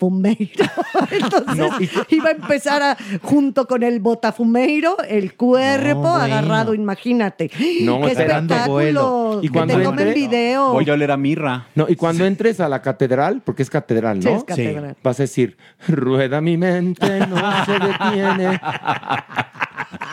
[0.09, 0.65] botafumeiro.
[1.11, 6.23] Entonces iba a empezar a, junto con el botafumeiro, el cuerpo No, bueno.
[6.23, 7.49] agarrado, imagínate.
[7.81, 8.73] No, ¡Qué esperando espectáculo!
[8.73, 9.39] vuelo.
[9.41, 10.73] Y que cuando te tomen video.
[10.73, 11.67] Voy a oler a mirra.
[11.75, 14.29] No, y cuando entres a la catedral, porque es catedral, ¿no?
[14.29, 14.95] Sí, es catedral.
[15.03, 18.59] Vas a decir, rueda mi mente, no se detiene.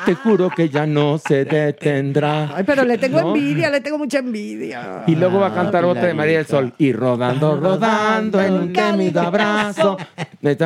[0.05, 2.57] Te juro que ya no se detendrá.
[2.57, 3.29] Ay, pero le tengo ¿No?
[3.35, 5.05] envidia, le tengo mucha envidia.
[5.07, 6.73] Y luego va a cantar Ah, otra de María del Sol.
[6.79, 9.97] Y rodando, rodando en un cálido abrazo.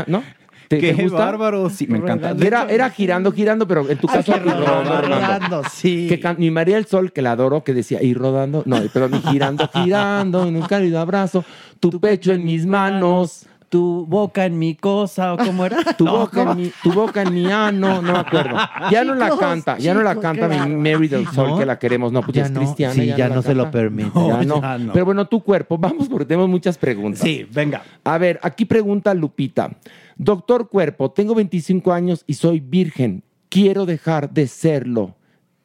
[0.07, 0.22] ¿No?
[0.68, 1.18] ¿Te, ¡Qué te gusta?
[1.18, 1.70] bárbaro!
[1.70, 2.35] Sí, me encanta.
[2.44, 5.62] Era, era girando, girando, pero en tu caso rodando, rodando.
[5.70, 6.07] sí.
[6.09, 9.09] Que can- mi María del Sol, que la adoro, que decía, y rodando, no, pero
[9.09, 11.44] ni girando, girando, en un cálido abrazo,
[11.79, 15.83] tu pecho en mis manos, Tu boca en mi cosa, ¿o cómo era?
[15.97, 16.53] tu, No, boca, ¿cómo?
[16.53, 18.57] en mi, tu boca en mi ano, no me acuerdo.
[18.93, 20.57] Ya no la canta, ya no la canta mi.
[20.77, 21.59] Mary del Sol, ¿No?
[21.59, 22.95] que la queremos, no, pues ya, Ya es no, cristiana.
[22.95, 24.11] sí, ya no se lo permite.
[24.15, 24.61] Ya no.
[24.63, 24.93] ya no.
[24.93, 27.21] Pero bueno, tu cuerpo, vamos porque tenemos muchas preguntas.
[27.23, 27.83] Sí, venga.
[28.05, 29.71] A ver, aquí pregunta Lupita.
[30.17, 33.23] Doctor Cuerpo, tengo 25 años y soy virgen.
[33.49, 35.15] Quiero dejar de serlo.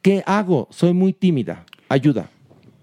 [0.02, 0.68] ¿Qué hago?
[0.72, 1.66] Soy muy tímida.
[1.88, 2.30] Ayuda.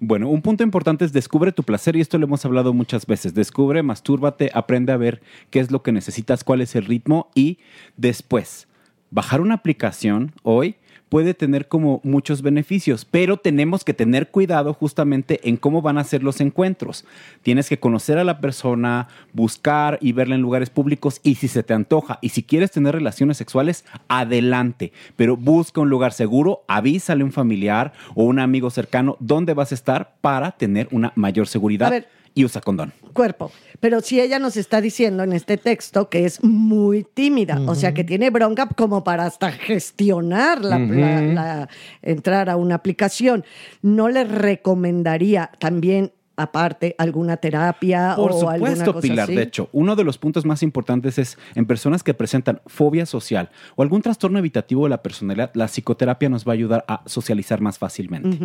[0.00, 3.34] Bueno, un punto importante es descubre tu placer y esto lo hemos hablado muchas veces.
[3.34, 7.58] Descubre, mastúrbate, aprende a ver qué es lo que necesitas, cuál es el ritmo y
[7.96, 8.68] después,
[9.10, 10.76] bajar una aplicación hoy
[11.08, 16.04] puede tener como muchos beneficios, pero tenemos que tener cuidado justamente en cómo van a
[16.04, 17.04] ser los encuentros.
[17.42, 21.62] Tienes que conocer a la persona, buscar y verla en lugares públicos y si se
[21.62, 27.22] te antoja y si quieres tener relaciones sexuales, adelante, pero busca un lugar seguro, avísale
[27.22, 31.46] a un familiar o un amigo cercano dónde vas a estar para tener una mayor
[31.48, 32.17] seguridad A ver.
[32.38, 32.92] Y usa condón.
[33.12, 33.50] cuerpo.
[33.80, 37.92] Pero si ella nos está diciendo en este texto que es muy tímida, o sea
[37.94, 41.68] que tiene bronca como para hasta gestionar la, la- la-
[42.02, 43.44] entrar a una aplicación,
[43.82, 49.24] no le recomendaría también aparte alguna terapia Por o alguna supuesto, cosa Pilar.
[49.24, 49.34] así?
[49.34, 53.50] De hecho, uno de los puntos más importantes es en personas que presentan fobia social
[53.74, 57.60] o algún trastorno evitativo de la personalidad, la psicoterapia nos va a ayudar a socializar
[57.60, 58.38] más fácilmente.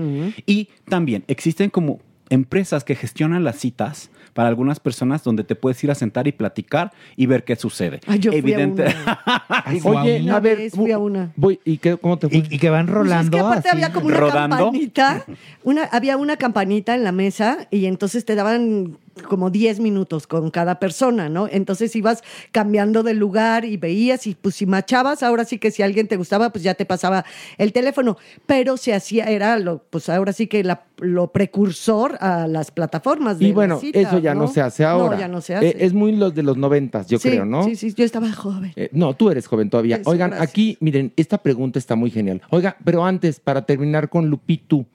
[0.47, 1.99] Y también existen como
[2.29, 6.31] empresas que gestionan las citas para algunas personas donde te puedes ir a sentar y
[6.31, 7.99] platicar y ver qué sucede.
[8.07, 8.57] Ay, yo fui a
[9.83, 11.31] Oye, Una a ver, vez fui a una.
[11.35, 12.39] voy, ¿y qué, cómo te fue?
[12.39, 13.77] Y, y que van Pues es rolando que aparte así.
[13.77, 14.55] había como una ¿Rodando?
[14.57, 15.25] campanita,
[15.63, 20.49] una, había una campanita en la mesa y entonces te daban como 10 minutos con
[20.49, 21.47] cada persona, ¿no?
[21.51, 25.83] Entonces ibas cambiando de lugar y veías y pues si machabas, ahora sí que si
[25.83, 27.23] alguien te gustaba, pues ya te pasaba
[27.57, 32.47] el teléfono, pero se hacía, era lo, pues ahora sí que la- lo precursor a
[32.47, 35.15] las plataformas de Y bueno, eso ya no se hace ahora.
[35.15, 35.67] No, ya no se hace.
[35.69, 37.63] Eh, es muy los de los noventas, yo Sí, creo, ¿no?
[37.63, 38.73] Sí, sí, yo estaba joven.
[38.75, 39.97] Eh, no, tú eres joven todavía.
[39.97, 40.49] Eso, Oigan, gracias.
[40.49, 42.41] aquí, miren, esta pregunta está muy genial.
[42.49, 44.85] Oiga, pero antes, para terminar con Lupitu,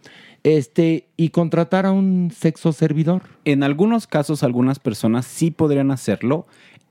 [0.45, 3.23] este, y contratar a un sexo servidor.
[3.45, 6.47] En algunos casos, algunas personas sí podrían hacerlo.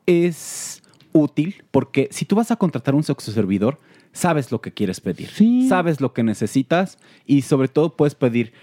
[0.06, 0.82] Es
[1.14, 3.80] útil porque si tú vas a contratar un sexo servidor,
[4.12, 5.30] sabes lo que quieres pedir,
[5.68, 8.54] sabes lo que necesitas y sobre todo puedes pedir,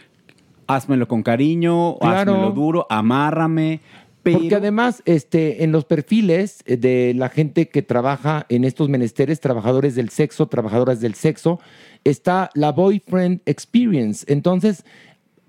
[0.66, 2.32] házmelo con cariño, Claro.
[2.32, 3.80] házmelo duro, amárrame.
[4.22, 8.88] Pero Porque además, este, en los perfiles eh, de la gente que trabaja en estos
[8.88, 11.60] menesteres, trabajadores del sexo, trabajadoras del sexo,
[12.04, 14.24] está la boyfriend experience.
[14.30, 14.84] Entonces,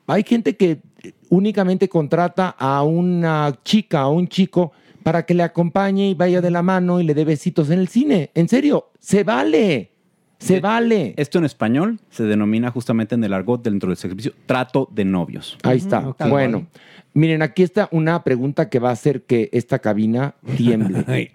[0.07, 0.81] hay gente que
[1.29, 4.71] únicamente contrata a una chica, a un chico,
[5.03, 7.87] para que le acompañe y vaya de la mano y le dé besitos en el
[7.87, 8.31] cine.
[8.33, 9.91] En serio, se vale.
[10.39, 11.13] Se vale.
[11.17, 15.57] Esto en español se denomina justamente en el argot dentro del servicio trato de novios.
[15.63, 16.13] Ahí está.
[16.27, 16.67] Bueno,
[17.15, 21.03] miren, aquí está una pregunta que va a hacer que esta cabina tiemble.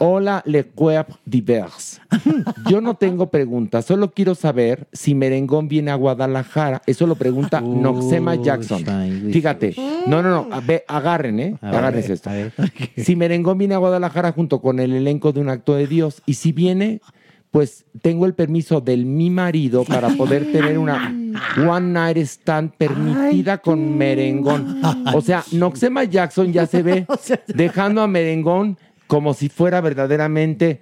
[0.00, 2.02] Hola, Le Cuep Divers.
[2.68, 6.82] Yo no tengo preguntas, solo quiero saber si Merengón viene a Guadalajara.
[6.86, 8.84] Eso lo pregunta Noxema Jackson.
[9.32, 9.74] Fíjate,
[10.06, 11.56] no, no, no, a ver, agarren, ¿eh?
[11.62, 12.62] Agárrense a esto.
[12.96, 16.34] Si Merengón viene a Guadalajara junto con el elenco de un acto de Dios, y
[16.34, 17.00] si viene,
[17.52, 21.14] pues tengo el permiso del mi marido para poder tener una
[21.56, 24.80] one night stand permitida con Merengón.
[25.14, 27.06] O sea, Noxema Jackson ya se ve
[27.48, 30.80] dejando a Merengón como si fuera verdaderamente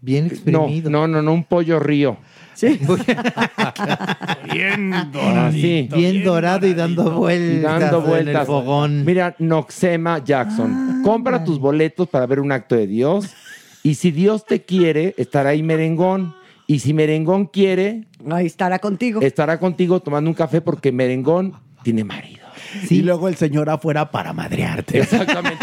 [0.00, 0.88] bien exprimido.
[0.88, 2.16] No, no, no, no un pollo río.
[2.54, 2.78] Sí.
[4.52, 5.88] Bien Así.
[5.92, 8.46] Bien dorado y dando Y vueltas, dando en el vueltas.
[8.46, 9.04] fogón.
[9.04, 13.34] Mira, Noxema Jackson, compra tus boletos para ver un acto de Dios.
[13.82, 16.34] Y si Dios te quiere, estará ahí Merengón.
[16.66, 19.20] Y si Merengón quiere, ahí estará contigo.
[19.20, 22.42] Estará contigo tomando un café porque Merengón tiene marido.
[22.88, 25.00] Y luego el señor afuera para madrearte.
[25.00, 25.61] Exactamente.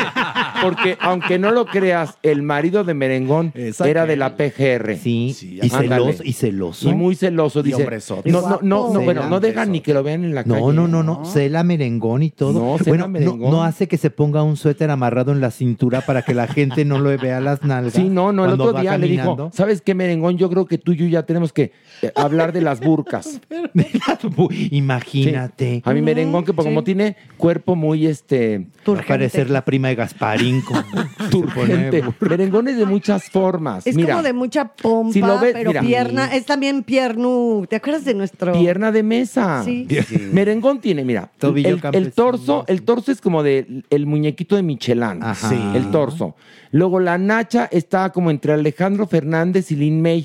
[0.62, 4.98] Porque aunque no lo creas, el marido de Merengón era de la PGR.
[4.98, 6.90] Sí, y celoso, y celoso.
[6.90, 7.76] Y muy celoso, Y dice.
[7.78, 8.32] hombrezote.
[8.32, 10.60] No, no, no, no, bueno, no dejan ni que lo vean en la calle.
[10.60, 11.26] No, no, no, no.
[11.26, 12.54] Cela merengón y todo.
[12.54, 13.52] No, cela bueno, no- merengón.
[13.52, 16.86] No, hace que se ponga un suéter amarrado en la cintura para que la gente
[16.86, 17.94] no lo vea las nalgas.
[17.94, 19.36] Sí, no, no, el otro día le caminando.
[19.46, 20.38] dijo, ¿sabes qué, Merengón?
[20.38, 23.40] Yo creo que tú y yo ya tenemos que eh, hablar de las burcas.
[24.72, 25.82] Imagínate.
[25.86, 28.68] A mi Merengón, que como tiene cuerpo muy, este...
[28.88, 30.49] Va a parecer la prima de Gasparín.
[30.62, 30.84] Con-
[31.30, 32.04] Turgente.
[32.20, 33.86] Merengón es de muchas formas.
[33.88, 35.82] Es Mira, como de mucha pompa, si lo ves, pero mira.
[35.82, 37.66] pierna, es también piernu.
[37.70, 39.64] ¿Te acuerdas de nuestro Pierna de mesa.
[39.64, 39.88] Sí.
[40.32, 44.64] Merengón tiene, mira, Tobillo el, el torso, el torso es como de el muñequito de
[44.64, 45.22] Michelin.
[45.24, 45.50] Ajá.
[45.50, 45.56] Sí.
[45.76, 46.36] El torso.
[46.72, 50.22] Luego la nacha está como entre Alejandro Fernández y Lin May.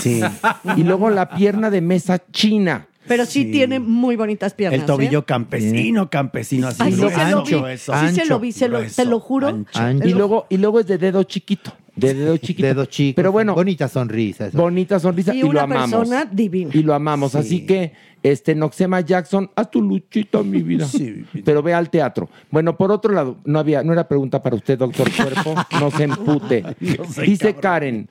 [0.00, 0.20] Sí.
[0.76, 2.86] Y luego la pierna de mesa china.
[3.08, 4.80] Pero sí, tiene muy bonitas piernas.
[4.80, 5.24] El tobillo ¿eh?
[5.26, 6.82] campesino, campesino, así.
[6.82, 7.92] Ay, sí lo ancho eso.
[8.08, 9.48] Sí se lo vi, se lo- grueso, te lo juro.
[9.48, 10.08] ancho.
[10.08, 11.72] Y luego, y luego es de dedo chiquito.
[11.94, 12.66] De dedo chiquito.
[12.66, 13.16] Dedo chico.
[13.16, 13.54] Pero bueno.
[13.54, 14.46] Bonita sonrisa.
[14.48, 14.58] eso.
[14.58, 15.90] Bonita sonrisa Y y, lo una amamos.
[15.90, 16.70] persona divina.
[16.74, 17.34] Y lo amamos.
[17.34, 17.92] Así que,
[18.22, 20.86] este, Noxema Jackson, haz tu luchita, mi vida.
[21.44, 22.28] Pero ve al teatro.
[22.50, 25.54] Bueno, por otro lado, no había, no era pregunta para usted, doctor Cuerpo.
[25.80, 26.64] No se empute.
[27.24, 28.08] Dice Karen.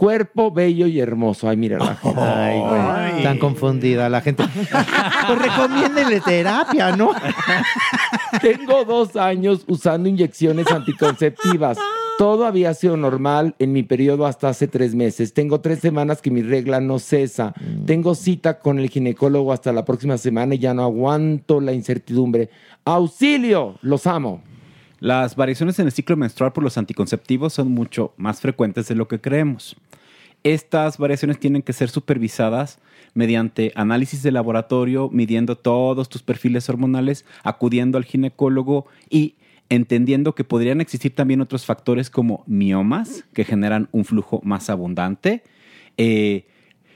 [0.00, 1.46] Cuerpo bello y hermoso.
[1.46, 2.20] Ay, mira la gente.
[2.22, 3.22] Ay, güey.
[3.22, 4.42] Tan confundida la gente.
[5.26, 7.12] Pues recomiéndenle terapia, ¿no?
[8.40, 11.76] Tengo dos años usando inyecciones anticonceptivas.
[12.16, 15.34] Todo había sido normal en mi periodo hasta hace tres meses.
[15.34, 17.52] Tengo tres semanas que mi regla no cesa.
[17.84, 22.48] Tengo cita con el ginecólogo hasta la próxima semana y ya no aguanto la incertidumbre.
[22.86, 23.74] ¡Auxilio!
[23.82, 24.40] Los amo.
[24.98, 29.08] Las variaciones en el ciclo menstrual por los anticonceptivos son mucho más frecuentes de lo
[29.08, 29.76] que creemos.
[30.42, 32.78] Estas variaciones tienen que ser supervisadas
[33.12, 39.34] mediante análisis de laboratorio, midiendo todos tus perfiles hormonales, acudiendo al ginecólogo y
[39.68, 45.44] entendiendo que podrían existir también otros factores como miomas, que generan un flujo más abundante,
[45.96, 46.46] eh,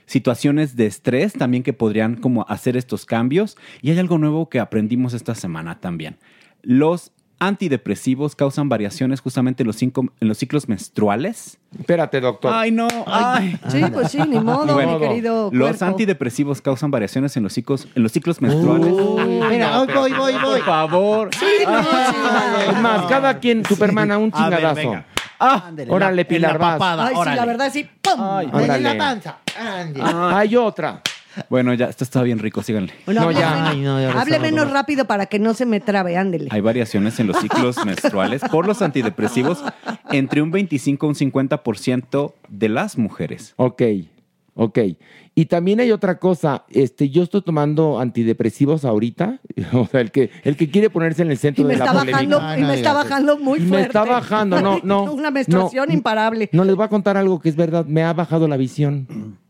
[0.07, 3.57] situaciones de estrés también que podrían como hacer estos cambios.
[3.83, 6.17] Y hay algo nuevo que aprendimos esta semana también.
[6.63, 11.59] Los antidepresivos causan variaciones justamente en los, cinco- en los ciclos menstruales.
[11.79, 12.53] Espérate, doctor.
[12.55, 12.89] Ay, no.
[13.07, 13.59] Ay.
[13.69, 15.85] Sí, pues sí, ni modo, mi querido Los cuerpo.
[15.85, 18.93] antidepresivos causan variaciones en los ciclos, en los ciclos menstruales.
[19.51, 20.41] Mira, hoy voy, voy, voy.
[20.61, 21.31] Por favor.
[21.33, 24.77] Es más, cada quien, Supermana, un A ver, chingadazo.
[24.89, 25.05] venga.
[25.41, 26.73] Ah, Ándele, órale, la- Pilar, la vas.
[26.75, 27.89] papada, Ay, sí, la verdad, sí.
[28.01, 28.21] ¡Pum!
[28.21, 28.77] Órale.
[28.77, 29.39] En la panza.
[29.59, 30.01] Ande.
[30.03, 31.03] Hay otra.
[31.51, 32.93] Bueno, ya, esto está bien rico, síganle.
[33.07, 33.51] Bueno, No, hable ya.
[33.55, 36.49] menos- Ay, no, ya lo hable menos rápido para que no se me trabe, ándele.
[36.51, 39.63] Hay variaciones en los ciclos menstruales por los antidepresivos
[40.11, 43.55] entre un 25 y un 50% de las mujeres.
[43.57, 43.83] Ok,
[44.55, 44.79] ok.
[45.37, 46.65] Y también hay otra cosa.
[46.71, 49.41] Este, yo estoy tomando antidepresivos ahorita.
[49.73, 51.85] O sea, el que, el que quiere ponerse en el Y centro me de la
[51.87, 52.17] está polémica.
[52.19, 53.87] bajando, Ay, y me está bajando muy Y me fuerte.
[53.89, 55.05] está bajando, no, no.
[55.13, 56.49] Una menstruación no, imparable.
[56.53, 57.85] No, les voy a contar algo que es verdad.
[57.87, 59.09] Me ha bajado la visión.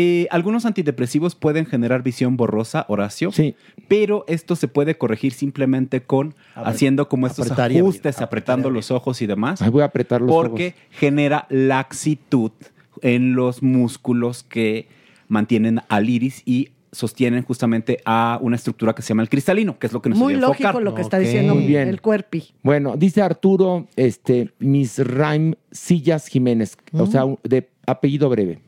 [0.00, 3.56] Eh, algunos antidepresivos pueden generar visión borrosa, Horacio, Sí.
[3.88, 8.70] pero esto se puede corregir simplemente con haciendo como estos apretar y abrir, ajustes, apretando
[8.70, 9.60] los ojos y demás.
[9.60, 12.52] Ay, voy a apretar los porque genera laxitud
[13.02, 14.86] en los músculos que
[15.26, 19.88] mantienen al iris y sostienen justamente a una estructura que se llama el cristalino, que
[19.88, 20.82] es lo que nos Muy lógico enfocar.
[20.82, 21.88] lo que está diciendo Muy bien.
[21.88, 22.44] el cuerpi.
[22.62, 28.60] Bueno, dice Arturo, este, Miss Raim Sillas Jiménez, o sea, de apellido breve.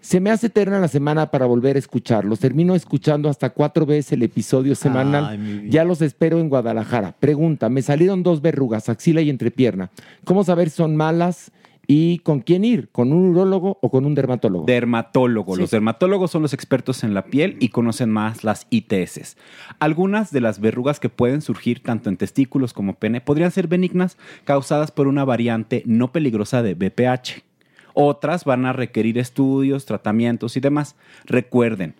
[0.00, 2.40] Se me hace eterna la semana para volver a escucharlos.
[2.40, 5.26] Termino escuchando hasta cuatro veces el episodio semanal.
[5.26, 7.14] Ay, ya los espero en Guadalajara.
[7.20, 9.90] Pregunta, me salieron dos verrugas, axila y entrepierna.
[10.24, 11.52] ¿Cómo saber si son malas
[11.86, 12.88] y con quién ir?
[12.90, 14.64] ¿Con un urólogo o con un dermatólogo?
[14.64, 15.56] Dermatólogo.
[15.56, 19.36] Los dermatólogos son los expertos en la piel y conocen más las ITS.
[19.80, 24.16] Algunas de las verrugas que pueden surgir tanto en testículos como pene podrían ser benignas
[24.44, 27.49] causadas por una variante no peligrosa de BPH.
[27.94, 30.96] Otras van a requerir estudios, tratamientos y demás.
[31.24, 31.94] Recuerden,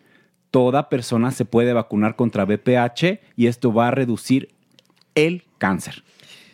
[0.50, 4.50] toda persona se puede vacunar contra BPH y esto va a reducir
[5.14, 6.02] el cáncer.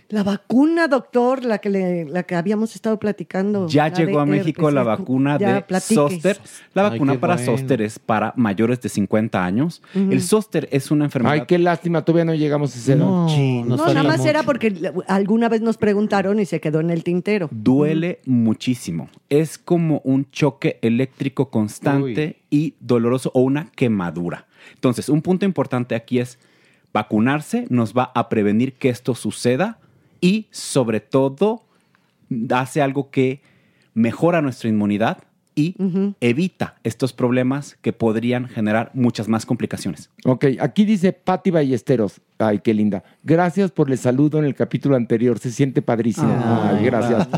[0.09, 3.67] La vacuna, doctor, la que, le- la que habíamos estado platicando.
[3.69, 5.65] Ya llegó a México herpes, la vacuna de.
[5.81, 6.39] Zoster.
[6.75, 7.53] La vacuna para bueno.
[7.53, 9.83] Zoster es para mayores de 50 años.
[9.95, 11.33] El Zoster es una enfermedad.
[11.35, 12.95] Ay, qué lástima, todavía no llegamos a ese.
[12.95, 13.27] No,
[13.65, 14.31] No, nada más mucho.
[14.31, 17.49] era porque alguna vez nos preguntaron y se quedó en el tintero.
[17.51, 19.09] Duele muchísimo.
[19.29, 24.47] Es como un choque eléctrico constante y doloroso o una quemadura.
[24.75, 26.39] Entonces, un punto importante aquí es
[26.93, 29.79] vacunarse nos va a prevenir que esto suceda
[30.21, 31.65] y sobre todo
[32.51, 33.43] hace algo que
[33.95, 35.19] mejora nuestra inmunidad
[35.59, 35.75] y
[36.21, 40.11] evita estos problemas que podrían generar muchas más complicaciones.
[40.27, 42.21] Ok, aquí dice Patti Ballesteros.
[42.39, 43.03] Ay, qué linda.
[43.23, 45.39] Gracias por el saludo en el capítulo anterior.
[45.39, 46.29] Se siente padrísimo.
[46.39, 47.29] Ay, gracias.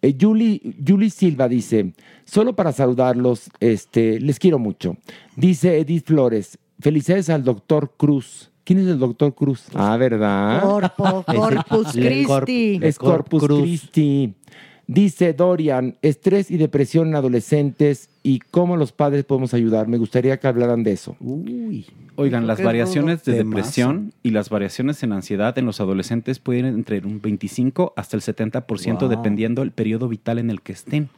[0.00, 1.92] Eh, Julie, Julie Silva dice,
[2.24, 4.96] solo para saludarlos, este, les quiero mucho.
[5.34, 8.52] Dice Edith Flores, felicidades al doctor Cruz.
[8.68, 9.64] ¿Quién es el doctor Cruz?
[9.74, 10.60] Ah, ¿verdad?
[10.60, 12.78] Corpo, Corpus Christi.
[12.82, 13.62] Es Corpus Cruz.
[13.62, 14.34] Christi.
[14.86, 19.88] Dice Dorian, estrés y depresión en adolescentes y cómo los padres podemos ayudar.
[19.88, 21.16] Me gustaría que hablaran de eso.
[21.18, 21.86] Uy.
[22.16, 23.56] Oigan, las variaciones de temazo.
[23.56, 28.16] depresión y las variaciones en ansiedad en los adolescentes pueden ir entre un 25 hasta
[28.18, 29.08] el 70% Wow.
[29.08, 31.08] dependiendo del periodo vital en el que estén.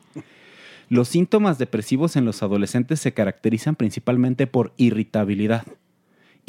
[0.88, 5.64] Los síntomas depresivos en los adolescentes se caracterizan principalmente por irritabilidad.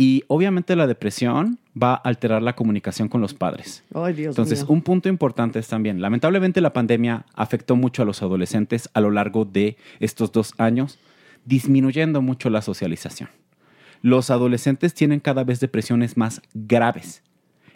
[0.01, 3.83] Y obviamente la depresión va a alterar la comunicación con los padres.
[4.15, 4.73] Dios Entonces, mío.
[4.73, 9.11] un punto importante es también, lamentablemente la pandemia afectó mucho a los adolescentes a lo
[9.11, 10.97] largo de estos dos años,
[11.45, 13.29] disminuyendo mucho la socialización.
[14.01, 17.21] Los adolescentes tienen cada vez depresiones más graves.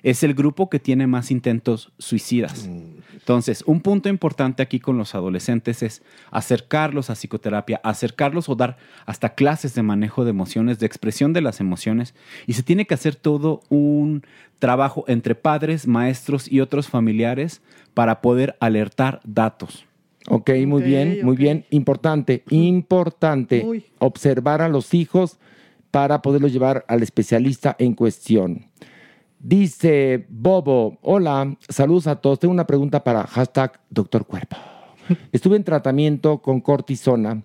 [0.03, 2.69] Es el grupo que tiene más intentos suicidas.
[3.13, 8.77] Entonces, un punto importante aquí con los adolescentes es acercarlos a psicoterapia, acercarlos o dar
[9.05, 12.13] hasta clases de manejo de emociones, de expresión de las emociones.
[12.45, 14.23] Y se tiene que hacer todo un
[14.59, 17.61] trabajo entre padres, maestros y otros familiares
[17.93, 19.85] para poder alertar datos.
[20.27, 21.65] Ok, muy Ok, bien, muy bien.
[21.69, 23.85] Importante, importante Uy.
[23.99, 25.37] observar a los hijos
[25.91, 28.67] para poderlos llevar al especialista en cuestión.
[29.49, 32.39] Dice Bobo, hola, saludos a todos.
[32.39, 34.57] Tengo una pregunta para hashtag Doctor Cuerpo.
[35.31, 37.43] Estuve en tratamiento con cortisona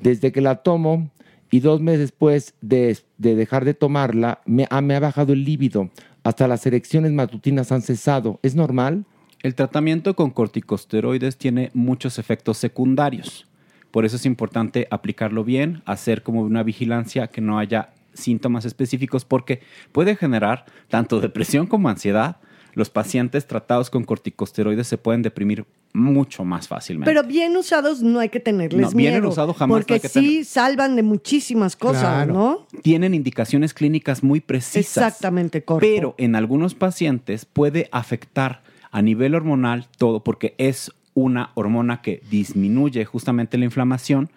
[0.00, 1.10] desde que la tomo
[1.50, 5.44] y dos meses después de, de dejar de tomarla me, ha- me ha bajado el
[5.44, 5.90] líbido.
[6.24, 8.40] Hasta las erecciones matutinas han cesado.
[8.42, 9.04] ¿Es normal?
[9.42, 13.46] El tratamiento con corticosteroides tiene muchos efectos secundarios.
[13.90, 19.24] Por eso es importante aplicarlo bien, hacer como una vigilancia que no haya síntomas específicos
[19.24, 19.60] porque
[19.92, 22.36] puede generar tanto depresión como ansiedad.
[22.74, 27.10] Los pacientes tratados con corticosteroides se pueden deprimir mucho más fácilmente.
[27.10, 29.28] Pero bien usados no hay que tenerles No, bien miedo.
[29.28, 32.66] usado jamás Porque hay que sí salvan de muchísimas cosas, ¿no?
[32.82, 34.96] Tienen indicaciones clínicas muy precisas.
[34.96, 35.94] Exactamente, correcto.
[35.94, 42.22] Pero en algunos pacientes puede afectar a nivel hormonal todo, porque es una hormona que
[42.30, 44.30] disminuye justamente la inflamación,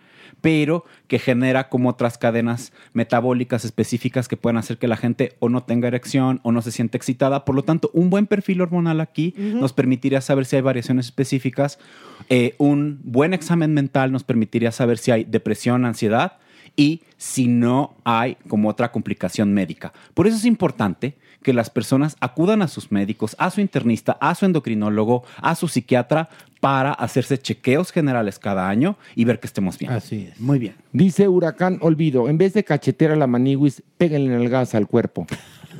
[0.45, 5.49] pero que genera como otras cadenas metabólicas específicas que pueden hacer que la gente o
[5.49, 7.45] no tenga erección o no se siente excitada.
[7.45, 11.79] Por lo tanto, un buen perfil hormonal aquí nos permitiría saber si hay variaciones específicas.
[12.29, 16.33] Eh, un buen examen mental nos permitiría saber si hay depresión, ansiedad
[16.75, 19.93] y si no hay como otra complicación médica.
[20.13, 21.15] Por eso es importante
[21.45, 25.67] que las personas acudan a sus médicos, a su internista, a su endocrinólogo, a su
[25.67, 26.27] psiquiatra
[26.59, 29.91] para hacerse chequeos generales cada año y ver que estemos bien.
[29.91, 30.39] Así es.
[30.39, 30.73] Muy bien.
[30.91, 34.87] Dice Huracán Olvido, en vez de cachetear a la maniguis, péguenle en el gas al
[34.87, 35.27] cuerpo.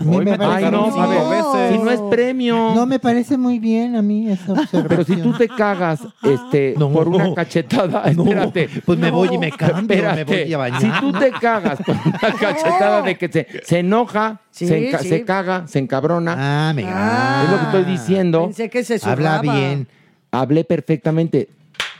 [0.04, 2.74] Mí me Ay, parece no, a ver, si no es premio.
[2.76, 4.86] No, me parece muy bien a mí esa observación.
[4.88, 8.70] Pero si tú te cagas este, por una cachetada, espérate.
[8.86, 10.44] pues me voy y me cambio, me Espérate.
[10.44, 10.82] voy a bañar.
[10.82, 15.00] Si tú te cagas por una cachetada de que se, se enoja, Sí, se, enca-
[15.00, 15.10] sí.
[15.10, 16.36] se caga, se encabrona.
[16.70, 18.44] Ah, me Es lo que estoy diciendo.
[18.46, 19.42] Pensé que se Habla zurraba.
[19.42, 19.88] bien.
[20.32, 21.50] Hablé perfectamente.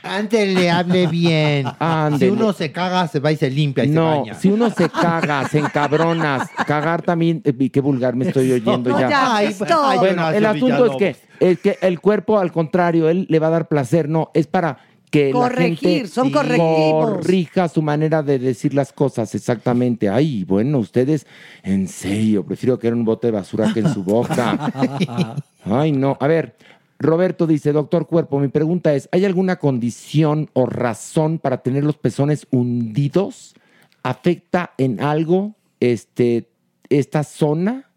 [0.08, 1.66] Antes le hable bien.
[1.78, 2.32] Ándele.
[2.32, 4.34] Si uno se caga, se va y se limpia y No, se baña.
[4.34, 9.00] si uno se caga, se encabronas, cagar también, eh, qué vulgar me estoy oyendo No,
[9.00, 9.08] ya.
[9.10, 13.38] ya, Ay, bueno, el asunto es que, es que el cuerpo, al contrario, él le
[13.38, 14.78] va a dar placer, no, es para
[15.10, 17.04] que la Corregir, gente son correctivos.
[17.18, 20.08] corrija su manera de decir las cosas, exactamente.
[20.08, 21.26] Ay, bueno, ustedes,
[21.62, 24.58] en serio, prefiero que era un bote de basura que en su boca.
[25.64, 26.16] Ay, no.
[26.20, 26.56] A ver,
[26.98, 31.98] Roberto dice, doctor Cuerpo, mi pregunta es, ¿hay alguna condición o razón para tener los
[31.98, 33.54] pezones hundidos?
[34.02, 36.48] ¿Afecta en algo este,
[36.88, 37.90] esta zona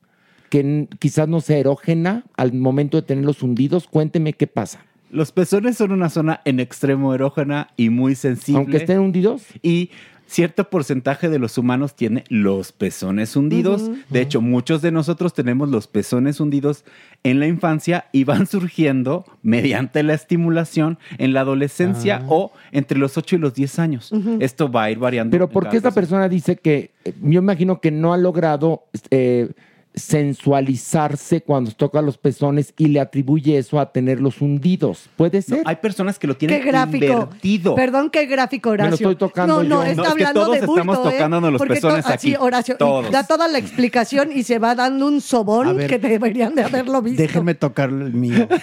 [0.49, 3.87] que quizás no sea erógena al momento de tenerlos hundidos?
[3.87, 4.85] Cuénteme qué pasa.
[5.11, 8.59] Los pezones son una zona en extremo erógena y muy sensible.
[8.59, 9.43] Aunque estén hundidos.
[9.63, 9.91] Y
[10.29, 13.89] cierto porcentaje de los humanos tiene los pezones hundidos.
[14.09, 16.85] De hecho, muchos de nosotros tenemos los pezones hundidos
[17.23, 23.17] en la infancia y van surgiendo mediante la estimulación en la adolescencia o entre los
[23.17, 24.11] 8 y los 10 años.
[24.39, 25.31] Esto va a ir variando.
[25.31, 29.49] Pero ¿por qué esta persona dice que, eh, yo imagino que no ha logrado eh,
[29.95, 35.09] sensualizarse cuando toca los pezones y le atribuye eso a tenerlos hundidos?
[35.15, 35.61] ¿Puede ser?
[35.65, 37.05] Hay personas que lo Qué tienen gráfico.
[37.05, 37.75] invertido.
[37.75, 38.85] Perdón, qué gráfico, Horacio.
[38.85, 39.89] Me lo estoy tocando no, no, yo.
[39.91, 41.11] está No, es que hablando todos de bulto, estamos ¿eh?
[41.11, 42.43] tocándonos los pezones to- así, aquí.
[42.43, 43.11] Horacio, y Todos.
[43.11, 45.89] da toda la explicación y se va dando un sobón ver.
[45.89, 47.21] que deberían de haberlo visto.
[47.21, 48.47] Déjenme tocar el mío.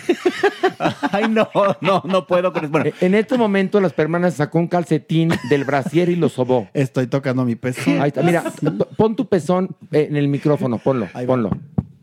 [1.12, 1.48] Ay, no,
[1.80, 2.70] no, no puedo con eso.
[2.72, 6.68] Bueno, Eh, En este momento las permanas sacó un calcetín del brasier y lo sobó.
[6.74, 8.00] Estoy tocando mi pezón.
[8.00, 8.22] Ahí está.
[8.22, 8.44] Mira,
[8.96, 11.50] pon tu pezón eh, en el micrófono, ponlo, ponlo.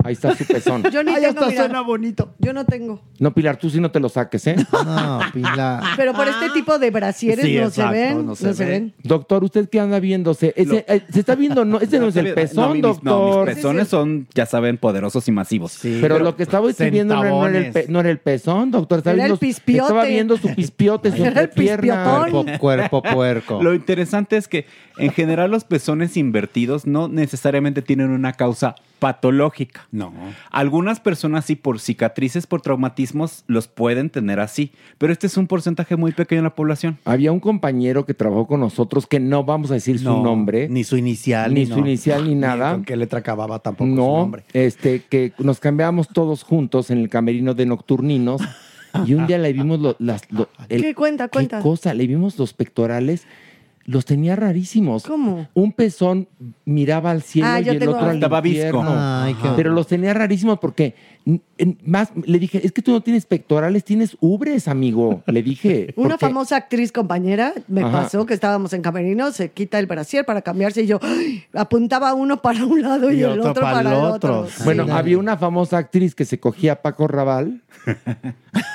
[0.06, 0.84] Ahí está su pezón.
[0.92, 1.64] Yo ni tengo, hasta mira.
[1.64, 2.34] suena bonito.
[2.40, 3.00] Yo no tengo.
[3.20, 4.56] No, Pilar, tú sí no te lo saques, ¿eh?
[4.86, 5.82] No, Pilar.
[5.96, 8.18] Pero por este tipo de brasieres Sí, no exacto, se ven.
[8.18, 8.70] no No se se, ve.
[8.72, 8.94] ven.
[9.02, 10.54] Doctor, ¿usted qué anda viéndose?
[10.58, 13.06] Ese, eh, se está viendo, no, ese no es el No, pezón, mis- doctor.
[13.06, 15.80] No, mis pezones son, ya saben, poderosos y masivos.
[15.82, 17.90] Pero, lo que estaba viendo no, no era el pe- centabones.
[17.90, 18.98] no era el pezón, doctor.
[18.98, 19.82] Estaba Era el viendo, pispiote.
[19.84, 22.26] Estaba viendo su pispiote, su Era el pierna.
[22.26, 22.58] pispiotón.
[22.58, 23.64] Cuerpo, cuerpo puerco.
[23.64, 24.66] Lo interesante es que
[24.98, 29.88] en general los pezones invertidos no necesariamente tienen una causa patológica.
[29.92, 30.14] No.
[30.50, 35.48] Algunas personas sí por cicatrices, por traumatismos, los pueden tener así, pero este es un
[35.48, 36.98] porcentaje muy pequeño en la población.
[37.06, 40.68] Había un compañero que trabajó con nosotros que no vamos a decir su No, nombre.
[40.70, 41.54] Ni su inicial.
[41.54, 42.72] Ni su inicial, ni nada.
[42.74, 44.44] con qué letra acababa tampoco su No, nombre.
[44.54, 48.42] este, que nos cambiábamos todos juntos en el camerino de Nocturninos
[49.06, 51.58] y un día le vimos lo- las, lo- el- ¿Qué cuenta, cuenta?
[51.58, 51.94] ¿Qué cosa?
[51.94, 53.26] Le vimos los pectorales,
[53.86, 55.04] los tenía rarísimos.
[55.04, 55.48] ¿Cómo?
[55.54, 56.28] Un pezón
[56.66, 58.58] miraba al cielo Ah, y el tengo- otro al Estaba visco.
[58.78, 58.94] infierno.
[58.96, 60.96] Ay, qué Pero los tenía rarísimos porque
[61.58, 65.22] en- más le dije, es que tú no tienes pectorales, tienes ubres, amigo.
[65.28, 65.94] Le dije.
[65.98, 68.04] Una porque- famosa actriz compañera me Ajá.
[68.04, 71.44] pasó que estábamos en camerino, se quita el brasier para cambiarse y yo ¡ay!
[71.54, 74.40] apuntaba uno para un lado y, Y el otro otro para para el otro.
[74.42, 74.50] otro.
[74.50, 74.64] Sí.
[74.64, 74.92] Bueno, Sí.
[74.92, 77.62] había una famosa actriz que se cogía a Paco Raval,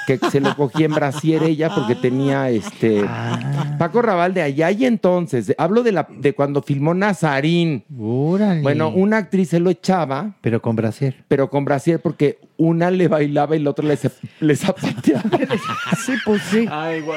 [0.06, 3.04] que se lo cogía en brasier ella porque tenía este
[3.78, 5.54] Paco Raval de allá y entonces.
[5.58, 7.84] Hablo de la de cuando filmó Nazarín.
[7.98, 8.62] Órale.
[8.62, 11.24] Bueno, una actriz se lo echaba, Pero con brasier.
[11.28, 13.96] pero con brasier porque una le bailaba y la otra le,
[14.40, 15.22] le zapateaba.
[16.04, 16.66] Sí, pues sí.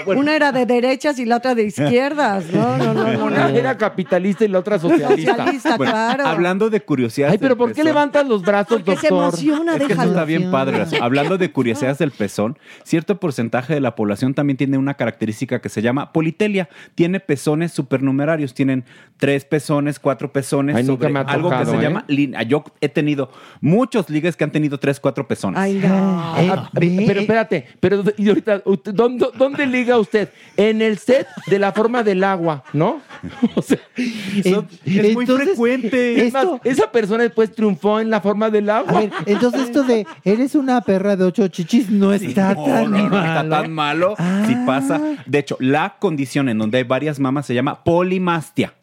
[0.06, 2.46] Una era de derechas y la otra de izquierdas.
[2.52, 3.04] No, no, no.
[3.12, 3.58] no, Una no.
[3.58, 5.32] era capitalista y la otra socialista.
[5.36, 6.26] Socialista, Bueno, claro.
[6.28, 7.34] Hablando de curiosidades.
[7.34, 9.40] Ay, pero ¿por qué levantas los brazos, Porque se doctor?
[9.40, 10.84] emociona, Es que eso está bien padre.
[11.02, 15.70] Hablando de curiosidades del pezón, cierto porcentaje de la población también tiene una característica que
[15.70, 16.70] se llama politelia.
[16.96, 18.54] Tiene pezones supernumerarios.
[18.54, 18.86] Tienen
[19.18, 21.82] tres pezones, cuatro pezones Ay, nunca sobre me ha algo que se ¿eh?
[21.82, 22.06] llama.
[22.48, 23.32] Yo he tenido
[23.62, 25.58] muchos ligues que han tenido tres, cuatro pezones.
[25.58, 26.34] Ay, no.
[26.36, 30.28] Ah, pero espérate, pero y ahorita, usted, ¿dónde, dónde liga usted?
[30.58, 33.00] En el set de la forma del agua, ¿no?
[33.56, 36.28] O sea, es muy frecuente.
[36.28, 38.92] Es más, esa persona después triunfó en la forma del agua.
[38.98, 42.92] A ver, entonces esto de eres una perra de ocho chichis no está No, tan
[42.92, 43.26] no, no malo.
[43.26, 44.16] está tan malo
[44.48, 45.00] si pasa.
[45.26, 48.74] De hecho, la condición en donde hay varias mamas se llama polimastia.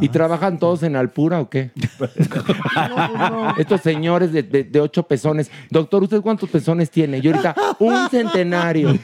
[0.00, 1.70] ¿Y trabajan todos en Alpura o qué?
[3.58, 5.50] Estos señores de, de- de ocho pezones.
[5.70, 7.20] Doctor, ¿usted cuántos pezones tiene?
[7.20, 8.96] Yo ahorita, un centenario.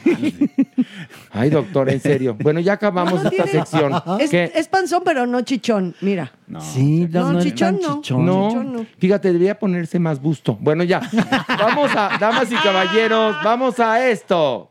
[1.31, 2.35] Ay, doctor, en serio.
[2.39, 3.93] Bueno, ya acabamos No, esta tiene- sección.
[4.19, 5.95] Es, panzón, pero no chichón.
[6.01, 6.31] Mira.
[6.59, 7.95] Sí, No, chichón no.
[7.95, 8.85] No, Chichón no.
[8.99, 10.57] fíjate, debería ponerse más busto.
[10.59, 11.01] Bueno, ya.
[11.47, 14.67] Vamos a, damas y caballeros, vamos a esto.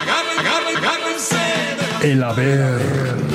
[2.03, 3.32] El haber.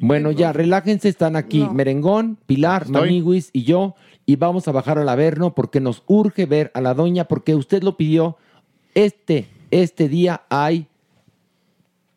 [0.00, 3.00] Bueno, ya, relájense, están aquí Merengón, Pilar, Estoy.
[3.00, 3.94] Maniguis y yo,
[4.26, 7.82] y vamos a bajar al Averno porque nos urge ver a la doña, porque usted
[7.82, 8.36] lo pidió.
[8.94, 10.86] Este, este día hay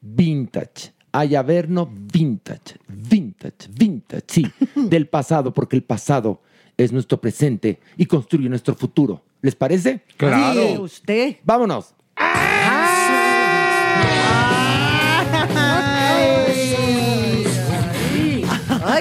[0.01, 0.93] vintage.
[1.11, 4.45] Hay Averno vintage, vintage, vintage, sí,
[4.75, 6.41] del pasado, porque el pasado
[6.77, 9.23] es nuestro presente y construye nuestro futuro.
[9.41, 10.01] ¿Les parece?
[10.75, 11.37] Sí, usted.
[11.43, 11.93] Vámonos.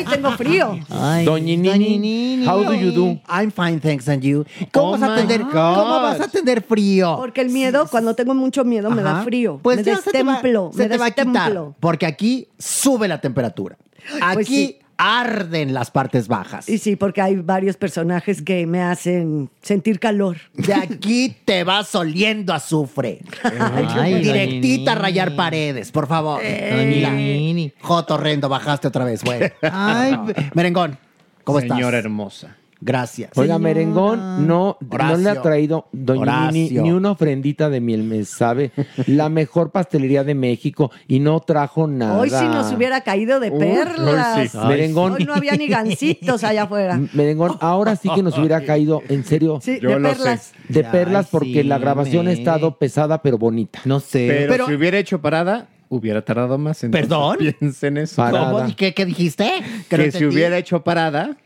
[0.07, 0.78] Ay, tengo frío.
[0.90, 3.20] Ay, Doña Nini, how do you do?
[3.28, 4.44] I'm fine, thanks, and you.
[4.72, 5.52] ¿Cómo, Oh vas, a my atender, God.
[5.52, 7.16] ¿Cómo vas a atender frío?
[7.16, 9.59] Porque el miedo, cuando tengo mucho miedo, me da frío.
[9.62, 10.70] Pues me ya se te va- destemplo.
[10.72, 11.74] se me te va a quitar, destemplo.
[11.80, 13.76] porque aquí sube la temperatura.
[14.20, 14.78] Aquí Pues sí.
[14.97, 16.68] Arden las partes bajas.
[16.68, 20.36] Y sí, porque hay varios personajes que me hacen sentir calor.
[20.55, 23.20] De aquí te vas oliendo a azufre.
[23.42, 26.40] Ay, Directita a rayar paredes, por favor.
[26.42, 27.72] Doña Nini.
[27.80, 29.53] Joto horrendo, bajaste otra vez, güey.
[29.62, 30.16] Ay,
[30.55, 30.99] merengón,
[31.45, 31.76] ¿cómo estás?
[31.76, 32.57] Señora hermosa.
[32.81, 33.31] Gracias.
[33.37, 36.83] Oiga, Merengón no, no le ha traído Doña Nini Horacio.
[36.83, 38.72] ni una ofrendita de miel, me sabe.
[39.07, 42.18] La mejor pastelería de México y no trajo nada.
[42.18, 44.39] Hoy si nos hubiera caído de perlas.
[44.39, 44.59] hoy sí.
[44.61, 45.12] Ay, Merengón.
[45.14, 47.01] Hoy no había ni gancitos allá afuera.
[47.14, 49.61] Merengón, ahora sí que nos hubiera caído, en serio.
[49.62, 50.53] Sí, Yo de lo perlas.
[50.68, 50.72] sé.
[50.72, 53.81] De Ay, perlas porque sí, la grabación ha me- estado pesada pero bonita.
[53.85, 54.47] No sé.
[54.49, 56.83] Pero, si hubiera hecho parada, hubiera tardado más.
[56.85, 57.39] entonces ¿Perdón?
[57.61, 58.16] Piensen eso.
[58.16, 58.51] Parada.
[58.53, 58.68] ¿Cómo?
[58.68, 59.45] ¿Y qué, qué dijiste?
[59.89, 60.27] Que, no si entendí.
[60.35, 61.37] hubiera hecho parada,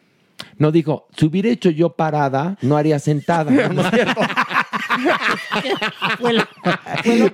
[0.58, 3.50] No dijo, si hubiera hecho yo parada, no haría sentada.
[3.50, 4.20] ¿No es cierto?
[6.18, 6.44] Fue lo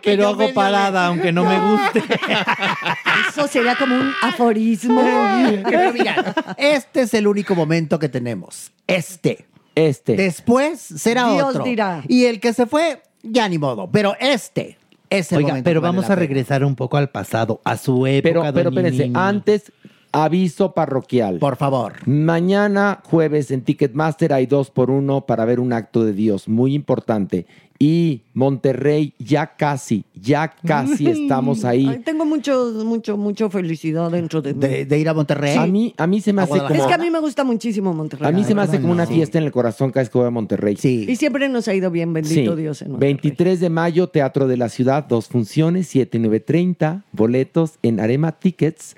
[0.00, 2.02] que Pero yo hago medio parada, aunque no me guste.
[3.30, 5.02] Eso sería como un aforismo.
[5.68, 8.70] Pero mira, este es el único momento que tenemos.
[8.86, 9.46] Este.
[9.74, 10.16] Este.
[10.16, 11.64] Después será Dios otro.
[11.64, 12.02] dirá.
[12.08, 13.88] Y el que se fue, ya ni modo.
[13.90, 14.78] Pero este
[15.10, 15.64] es el Oiga, momento.
[15.64, 16.26] pero que vale vamos la a pena.
[16.28, 18.52] regresar un poco al pasado, a su época.
[18.52, 19.72] Pero, pero espérense, antes,
[20.14, 21.38] aviso parroquial.
[21.38, 21.94] Por favor.
[22.06, 26.74] Mañana, jueves, en Ticketmaster hay dos por uno para ver un acto de Dios, muy
[26.74, 27.46] importante.
[27.76, 31.98] Y Monterrey, ya casi, ya casi estamos Ay, ahí.
[32.04, 34.60] tengo mucho, mucho, mucho felicidad dentro de mí.
[34.60, 35.56] De, de ir a Monterrey.
[35.56, 36.72] A mí, a mí se me hace como...
[36.72, 38.28] es que a mí me gusta muchísimo Monterrey.
[38.28, 40.16] A mí se me hace Ay, como una fiesta en el corazón cada vez que
[40.18, 40.76] voy a Monterrey.
[40.76, 41.04] Sí.
[41.08, 42.62] Y siempre nos ha ido bien, bendito Sí.
[42.62, 42.80] Dios.
[42.80, 43.14] En Monterrey.
[43.14, 48.32] 23 de mayo, Teatro de la Ciudad, dos funciones, 7, 9, 30, boletos en Arema
[48.38, 48.94] Tickets,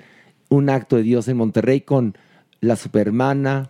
[0.49, 2.17] un acto de Dios en Monterrey con
[2.59, 3.69] la Supermana,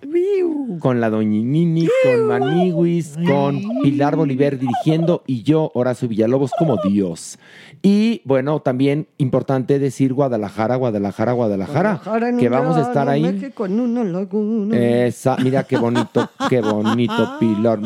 [0.80, 6.78] con la Doña Nini, con Maniguis, con Pilar Bolívar dirigiendo y yo, Horacio Villalobos, como
[6.84, 7.40] Dios.
[7.82, 13.08] Y bueno, también importante decir Guadalajara, Guadalajara, Guadalajara, Guadalajara en que un vamos a estar
[13.10, 13.22] ahí.
[13.22, 14.78] México en una laguna.
[14.78, 17.80] Esa, mira qué bonito, qué bonito Pilar.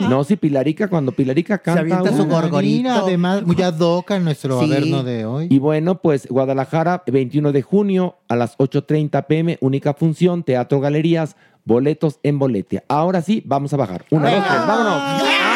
[0.00, 1.80] No, si Pilarica, cuando Pilarica canta.
[1.80, 2.90] avienta su gorgorito.
[2.90, 4.66] Además, muy ad hoc a nuestro Sí.
[4.66, 5.46] averno de hoy.
[5.50, 11.36] Y bueno, pues Guadalajara, 21 de junio a las 8.30 pm, única función, Teatro Galerías,
[11.68, 12.82] boletos en boletia.
[12.88, 14.04] Ahora sí, vamos a bajar.
[14.10, 15.47] Una, dos, tres, vámonos.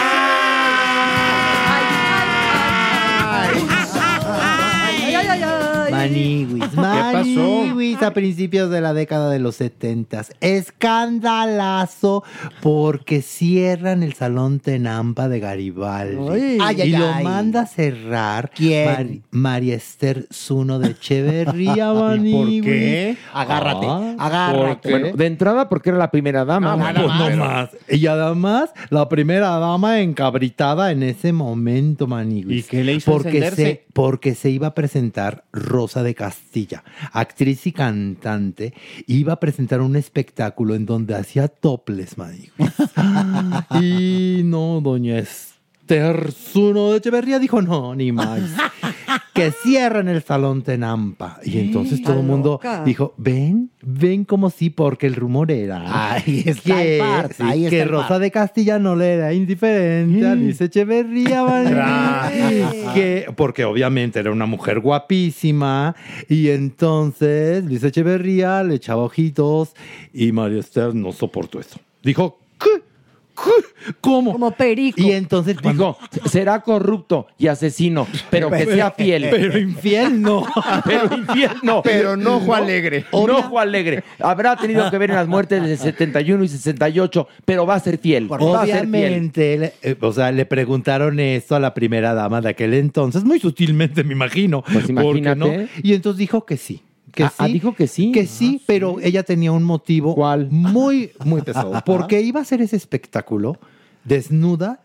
[6.10, 6.74] Maniwis?
[6.74, 10.32] Maniwis a principios de la década de los setentas.
[10.40, 12.22] Escandalazo
[12.60, 16.28] porque cierran el Salón Tenampa de Garibaldi.
[16.30, 16.58] Ay.
[16.60, 18.50] Ay, ay, y lo manda a cerrar.
[18.58, 22.62] Mari- María Esther Zuno de Echeverría, ¿y por Maniwis.
[22.64, 23.16] qué?
[23.32, 24.90] Agárrate, Ah, agárrate.
[24.90, 26.72] Bueno, de entrada porque era la primera dama.
[26.72, 27.06] Ah, ¿no?
[27.06, 27.70] Pues no más.
[27.88, 32.64] Y además, la primera dama encabritada en ese momento, Maniguis.
[32.66, 33.62] ¿Y qué le hizo porque encenderse?
[33.64, 38.72] se, porque se iba a presentar Rosa de Castilla, actriz y cantante,
[39.06, 42.52] iba a presentar un espectáculo en donde hacía toples, Maniguis.
[43.82, 48.40] y no, doña Esther Zuno de Echeverría dijo, no, ni más.
[49.34, 51.38] que cierren el salón Tenampa.
[51.44, 52.84] Y entonces todo el mundo loca.
[52.84, 57.42] dijo, ven, ven como sí, porque el rumor era Ahí está que, el part, sí,
[57.44, 61.42] ahí está que el Rosa de Castilla no le era indiferente a Luis Echeverría.
[62.94, 65.94] que, porque obviamente era una mujer guapísima
[66.28, 69.74] y entonces Luis Echeverría le echaba ojitos
[70.12, 71.78] y María Esther no soportó eso.
[72.02, 72.91] Dijo, ¿qué?
[74.00, 74.32] ¿Cómo?
[74.32, 75.00] Como perico.
[75.00, 79.28] Y entonces Dijo, será corrupto y asesino, pero que sea fiel.
[79.30, 80.46] Pero infiel no.
[80.84, 81.82] Pero infiel no.
[81.82, 83.04] Pero no ojo alegre.
[83.12, 84.04] No ojo alegre.
[84.18, 87.98] Habrá tenido que ver en las muertes de 71 y 68, pero va a ser
[87.98, 88.30] fiel.
[88.30, 88.88] Va a ser fiel.
[88.92, 93.24] Obviamente, le- eh, o sea, le preguntaron esto a la primera dama de aquel entonces,
[93.24, 94.62] muy sutilmente me imagino.
[94.62, 95.36] Pues ¿por qué imagínate.
[95.36, 95.68] no?
[95.82, 96.82] Y entonces dijo que sí.
[97.12, 98.10] Que Ah, sí, ah, dijo que sí.
[98.12, 100.16] Que sí, pero ella tenía un motivo
[100.50, 101.72] muy, muy pesado.
[101.84, 103.58] Porque iba a hacer ese espectáculo
[104.04, 104.80] desnuda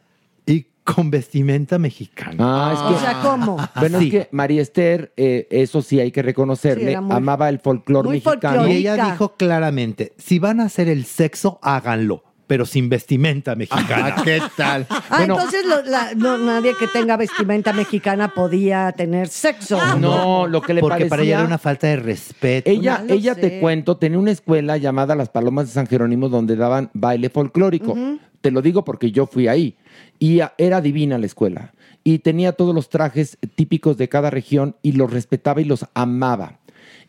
[0.46, 2.36] y con vestimenta mexicana.
[2.40, 3.58] Ah, es que, O sea, ¿cómo?
[3.76, 4.06] Bueno, Sí.
[4.06, 8.10] es que María Esther, eh, eso sí hay que Sí, reconocerle, muy- amaba el folclore
[8.10, 8.68] mexicano.
[8.68, 14.16] Y ella dijo claramente, si van a hacer el sexo, háganlo, pero sin vestimenta mexicana.
[14.18, 14.88] Ah, ¿Qué tal?
[15.10, 19.80] Ah, entonces lo- la- no, nadie que tenga vestimenta mexicana podía tener sexo.
[19.98, 21.10] No, lo que le Porque parecía...
[21.10, 22.70] para ella era una falta de respeto.
[22.70, 23.42] Ella, ella sé.
[23.42, 27.96] te cuento, tenía una escuela llamada Las Palomas de San Jerónimo donde daban baile folclórico.
[28.42, 29.76] Te lo digo porque yo fui ahí.
[30.20, 31.74] Y a- era divina la escuela.
[32.04, 36.60] Y tenía todos los trajes típicos de cada región y los respetaba y los amaba.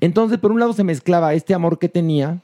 [0.01, 2.39] Entonces, por un lado se mezclaba este amor que tenía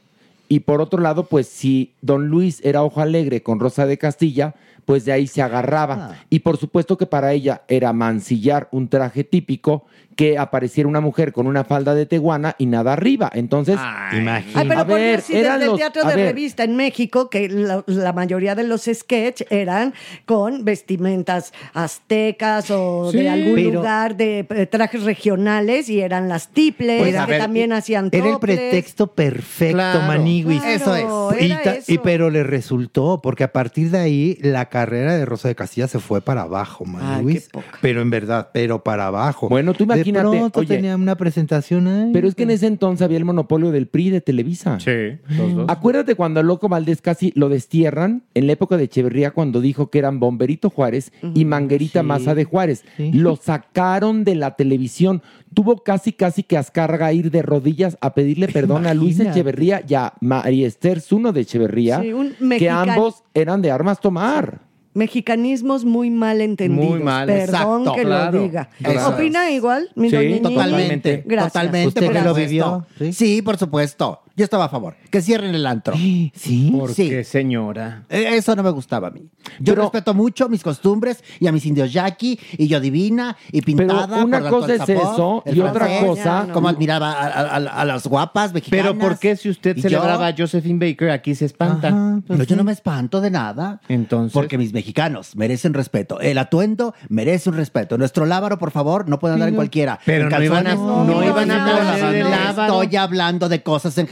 [0.49, 4.55] y por otro lado, pues si don Luis era ojo alegre con Rosa de Castilla,
[4.85, 6.19] pues de ahí se agarraba.
[6.31, 9.87] Y por supuesto que para ella era mancillar un traje típico
[10.17, 13.31] que apareciera una mujer con una falda de teguana y nada arriba.
[13.35, 14.23] Entonces, Ay,
[14.69, 16.77] pero a por ver, sí, eran desde el los- teatro a de ver, revista en
[16.77, 19.93] México, que la, la mayoría de los sketch eran
[20.25, 26.29] con vestimentas aztecas o Sí, de algún pero- lugar de eh, trajes regionales y eran
[26.29, 28.57] las tiples, Pues, que ver, también hacían Era el toples.
[28.59, 30.63] pretexto perfecto, Claro, Maniguis.
[30.63, 32.03] claro, Y, era ta- y eso.
[32.03, 35.99] pero le resultó, porque a partir de ahí la carrera de Rosa de Castilla se
[35.99, 37.49] fue para abajo, Maniguis.
[37.81, 39.49] pero en verdad, pero para abajo.
[39.49, 42.11] Bueno, tú imagínate, De pronto oye, tenía una presentación ahí.
[42.13, 44.79] Pero es que en ese entonces había el monopolio del PRI de Televisa.
[44.81, 44.91] Sí,
[45.37, 45.67] los dos.
[45.69, 49.91] Acuérdate cuando a Loco Valdés casi lo destierran en la época de Echeverría cuando dijo
[49.91, 52.07] que eran Bomberito Juárez y Manguerita Sí.
[52.07, 52.85] Maza de Juárez.
[52.97, 53.13] Sí.
[53.13, 55.23] Lo sacaron de la televisión.
[55.55, 59.21] Tuvo casi casi que Azcárraga ir de rodillas a pedirle perdón a Luis.
[59.21, 64.01] Echeverría y a María Esther Zuno de Echeverría, Sí, un que ambos eran de armas
[64.01, 64.61] tomar.
[64.95, 66.89] Mexicanismos muy mal entendidos.
[66.91, 68.39] Muy mal, Perdón exacto, que claro.
[68.39, 68.71] lo diga.
[69.07, 70.41] ¿Opina igual, mi Sí?
[70.41, 71.53] Totalmente, Gracias.
[71.53, 71.89] totalmente.
[71.89, 72.87] ¿Usted por que lo vivió?
[72.99, 73.13] ¿Sí?
[73.13, 74.24] Sí, por supuesto.
[74.37, 74.97] Yo estaba a favor.
[75.11, 75.95] Que cierren el antro.
[76.35, 76.71] Sí.
[76.77, 77.09] ¿Por Sí.
[77.09, 78.05] qué, señora?
[78.09, 79.29] Eh, Eso no me gustaba a mí.
[79.61, 83.63] Yo Pero- respeto mucho mis costumbres y a mis indios yaqui y yo divina y
[83.63, 84.07] pintada.
[84.09, 87.57] Pero una por cosa es eso el y otra francés, cosa- Como admiraba a, a-
[87.57, 88.87] a- a las guapas mexicanas.
[88.87, 91.89] Pero ¿por qué si usted Y celebraba a Josephine Baker aquí se espanta?
[91.89, 92.59] Ajá, pues Pero yo sí.
[92.59, 93.81] no me espanto de nada.
[93.89, 96.19] Entonces- Porque mis mexicanos merecen respeto.
[96.21, 97.97] El atuendo merece un respeto.
[97.99, 99.99] Nuestro lábaro, por favor, no puede andar en cualquiera.
[100.05, 102.83] Pero En no iban a- calzones, no en iban a calzones, poner de no lábaro.
[102.83, 104.07] Estoy hablando de cosas en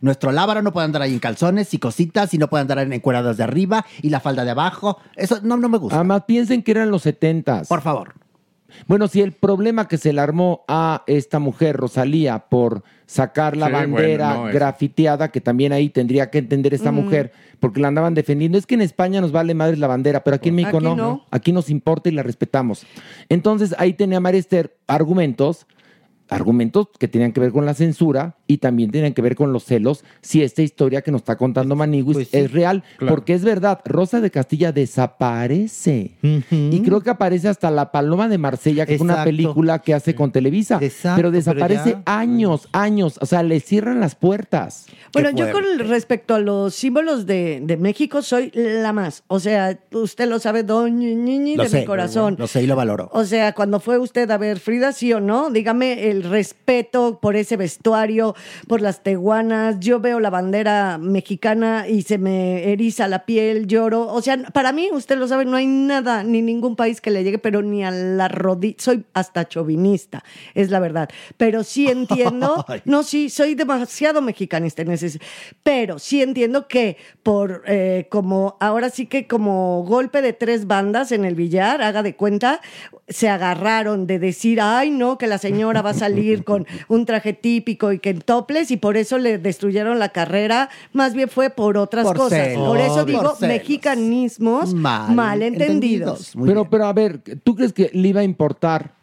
[0.00, 2.92] Nuestro lábaro no puede andar ahí en calzones y cositas y no puede andar en
[2.92, 4.98] encueradas de arriba y la falda de abajo.
[5.16, 5.96] Eso no, no me gusta.
[5.96, 7.68] Además, piensen que eran los setentas.
[7.68, 8.14] Por favor.
[8.86, 13.66] Bueno, si el problema que se le armó a esta mujer, Rosalía, por sacar la
[13.66, 17.88] Sí, bandera bueno, no, grafiteada, que también ahí tendría que entender esta mujer, porque la
[17.88, 20.76] andaban defendiendo, es que en España nos vale madres la bandera, pero aquí en México
[20.76, 20.96] Aquí no.
[20.96, 21.24] no.
[21.30, 22.86] Aquí nos importa y la respetamos.
[23.30, 25.66] Entonces ahí tenía María Esther argumentos,
[26.28, 29.62] argumentos que tenían que ver con la censura y también tenían que ver con los
[29.64, 33.14] celos, si esta historia que nos está contando Maniguis Pues sí, es real, claro.
[33.14, 36.12] porque es verdad, Rosa de Castilla desaparece.
[36.50, 40.14] Y creo que aparece hasta La Paloma de Marsella, que es una película que hace
[40.14, 40.78] con Televisa.
[40.80, 43.18] Exacto, pero pero desaparece ya- años, años.
[43.20, 44.86] O sea, le cierran las puertas.
[45.12, 49.24] Bueno, yo con respecto a los símbolos de, de México soy la más.
[49.26, 52.36] O sea, usted lo sabe, doña Ñiñi, Lo de sé, mi corazón.
[52.38, 53.10] Lo sé y lo valoro.
[53.12, 57.36] O sea, cuando fue usted a ver Frida, sí o no, dígame el respeto por
[57.36, 58.34] ese vestuario,
[58.66, 59.80] por las teguanas.
[59.80, 64.06] Yo veo la bandera mexicana y se me eriza la piel, lloro.
[64.12, 67.24] O sea, para mí, usted lo sabe, no hay nada, ni ningún país que le
[67.24, 68.76] llegue, pero ni a la rodilla.
[68.78, 70.24] Soy hasta chauvinista,
[70.54, 71.08] es la verdad.
[71.36, 75.18] Pero sí entiendo, no, sí, soy demasiado mexicanista en ese.
[75.62, 81.12] Pero sí entiendo que por eh, como ahora sí que como golpe de tres bandas
[81.12, 82.60] en el billar, haga de cuenta,
[83.08, 87.32] se agarraron de decir, ay no, que la señora va a salir con un traje
[87.32, 91.78] típico y que toples y por eso le destruyeron la carrera, más bien fue por
[91.78, 92.48] otras Por cosas.
[92.48, 93.40] celos, por eso por digo celos.
[93.40, 95.70] mexicanismos Mal mal, entendidos.
[95.70, 96.36] entendidos.
[96.36, 96.70] Muy pero, bien.
[96.70, 98.97] pero a ver, ¿tú crees que le iba a importar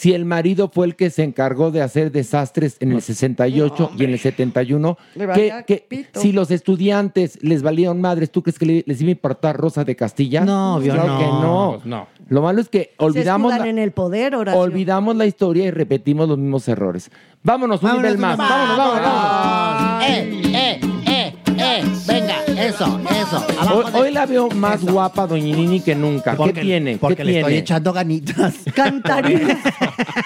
[0.00, 4.04] si el marido fue el que se encargó de hacer desastres en el 68 y
[4.04, 5.26] en el 71, Le
[5.66, 9.12] que, que si los estudiantes les valieron madres, ¿tú crees que le- les iba a
[9.12, 10.40] importar Rosa de Castilla?
[10.40, 11.18] No, obvio claro no.
[11.18, 11.70] que no.
[11.74, 12.06] Pues no.
[12.30, 14.58] Lo malo es que olvidamos Se la, escudan en el poder, Horacio.
[14.58, 17.10] olvidamos la historia y repetimos los mismos errores.
[17.42, 18.38] Vámonos, un Vámonos, nivel más.
[18.38, 20.04] Vámonos, vámonos, vámonos.
[20.08, 21.84] ¡Eh, eh, eh, eh!
[22.06, 22.36] Venga,
[22.68, 23.84] eso, eso.
[23.94, 26.32] Hoy, la veo más guapa, Doña Nini, que nunca.
[26.32, 26.98] ¿Qué Porque- tiene?
[26.98, 27.40] Porque ¿Qué le tiene?
[27.48, 28.54] estoy echando ganitas.
[28.74, 29.58] Cantarina.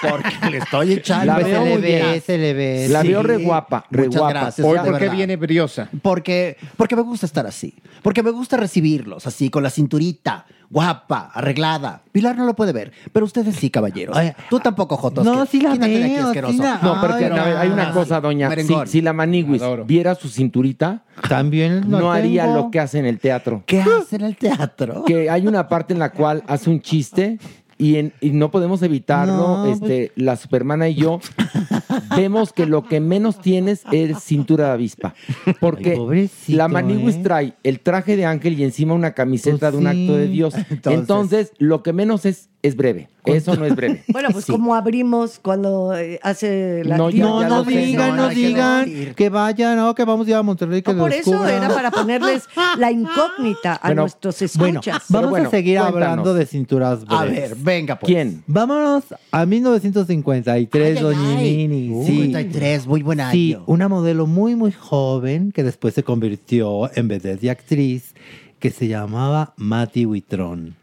[0.09, 1.26] Porque le estoy echando.
[1.26, 2.89] La veo se le ve, se le ve.
[2.91, 3.09] La Sí.
[3.09, 4.41] veo re guapa, re Muchas guapa.
[4.41, 4.66] gracias.
[4.66, 5.89] Hoy, ¿por qué viene briosa?
[6.03, 7.74] Porque, porque me gusta estar así.
[8.03, 12.02] Porque me gusta recibirlos así, con la cinturita, guapa, arreglada.
[12.12, 14.16] Pilar no lo puede ver, pero ustedes sí, caballeros.
[14.16, 15.24] Ay, Tú tampoco, Jotos.
[15.24, 16.52] no, que- sí la veo, asqueroso.
[16.52, 18.22] sí la- No, Ay, a ver, hay una no, cosa, sí.
[18.22, 18.46] doña.
[18.48, 18.86] Si, Merengón.
[18.86, 19.84] si la Maniguis Adoro.
[19.84, 23.62] viera su cinturita, También no, haría lo que hace en el teatro.
[23.66, 25.04] ¿Qué hace en el teatro?
[25.04, 27.38] Que hay una parte en la cual hace un chiste
[27.78, 29.36] y, en- y no podemos evitarlo.
[29.36, 31.20] No, pues este, La supermana y yo
[32.16, 35.14] vemos que lo que menos tienes es cintura de avispa.
[35.60, 37.20] Porque Ay, la Maniguis ¿eh?
[37.22, 40.02] trae el traje de ángel y encima una camiseta Pues de un sí.
[40.02, 40.54] acto de Dios.
[40.70, 43.08] Entonces- Entonces, lo que menos es, es breve.
[43.26, 44.02] Eso no es breve.
[44.08, 48.16] Bueno, pues como abrimos cuando eh, hace la No, tía ya- No, ya no digan,
[48.16, 51.12] No, que digan que vayan, no, que vamos a ir a Monterrey que No, por
[51.12, 52.44] eso era para ponerles
[52.78, 55.04] la incógnita a Bueno, nuestros Bueno, escuchas.
[55.08, 56.02] vamos bueno, a seguir cuéntanos.
[56.08, 57.20] hablando de cinturas breves.
[57.20, 58.12] A ver, venga pues.
[58.12, 58.42] ¿Quién?
[58.46, 61.92] Vámonos a 1953, Ay, doña Nini.
[62.00, 62.06] ay.
[62.06, 62.12] Sí.
[62.22, 63.32] 53, muy buen año.
[63.32, 68.14] Sí, una modelo muy, muy joven que después se convirtió en vedette y actriz
[68.58, 70.74] que se llamaba Matty Witron.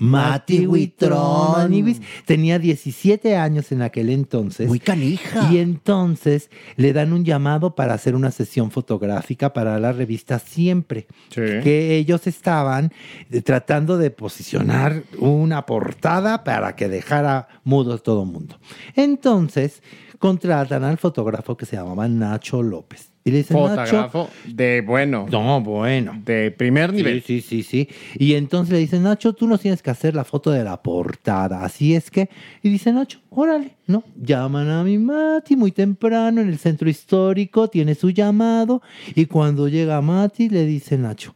[0.00, 1.52] Matty Witron.
[1.58, 4.68] Maniguis tenía 17 años en aquel entonces.
[4.68, 5.50] Muy canija.
[5.52, 11.06] Y entonces le dan un llamado para hacer una sesión fotográfica para la revista Siempre.
[11.30, 11.42] Sí.
[11.62, 12.92] Que ellos estaban
[13.30, 18.58] eh, tratando de posicionar una portada para que dejara mudo todo el mundo.
[18.94, 19.82] Entonces
[20.18, 23.07] contratan al fotógrafo que se llamaba Nacho López.
[23.28, 25.26] Y le dicen, Nacho, Fotógrafo de bueno.
[25.30, 26.18] no, bueno.
[26.24, 27.22] De primer nivel.
[27.22, 27.88] Sí, sí, sí, sí.
[28.18, 31.62] Y entonces le dice, Nacho, tú nos tienes que hacer la foto de la portada.
[31.62, 32.30] Así es que,
[32.62, 34.02] y dice Nacho, órale, ¿no?
[34.16, 38.80] Llaman a mi Mati muy temprano en el centro histórico, tiene su llamado,
[39.14, 41.34] y cuando llega Mati le dice Nacho,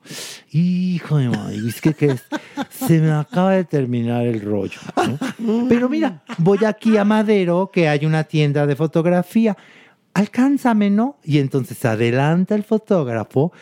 [0.51, 2.25] hijo de madre, es que ¿qué es?
[2.71, 4.79] se me acaba de terminar el rollo.
[5.39, 5.67] ¿no?
[5.69, 9.57] Pero mira, voy aquí a Madero, que hay una tienda de fotografía
[10.15, 11.17] alcánzame, ¿no?
[11.25, 13.53] Y entonces adelanta el fotógrafo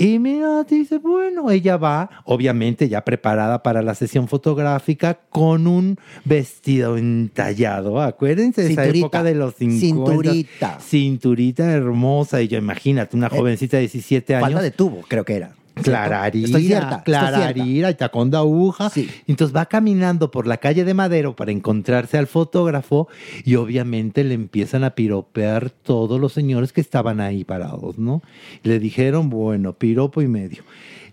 [0.00, 5.98] y mira, dice, bueno, ella va, obviamente ya preparada para la sesión fotográfica, con un
[6.24, 8.00] vestido entallado.
[8.00, 9.06] Acuérdense de esa Cinturita.
[9.06, 9.78] época de los 50.
[9.78, 10.78] Cinturita.
[10.80, 12.40] Cinturita hermosa.
[12.40, 14.46] Y yo, imagínate, una jovencita de 17 años.
[14.46, 15.52] Falta de tubo, creo que era.
[15.74, 18.90] Clararira, clararira y tacón de aguja.
[18.90, 19.08] Sí.
[19.26, 23.08] Entonces va caminando por la calle de Madero para encontrarse al fotógrafo
[23.44, 28.22] y obviamente le empiezan a piropear todos los señores que estaban ahí parados, ¿no?
[28.62, 30.62] Le dijeron, bueno, piropo y medio.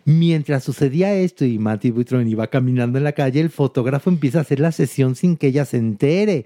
[0.05, 4.41] Mientras sucedía esto y Matty Buitron iba caminando en la calle, el fotógrafo empieza a
[4.41, 6.45] hacer la sesión sin que ella se entere.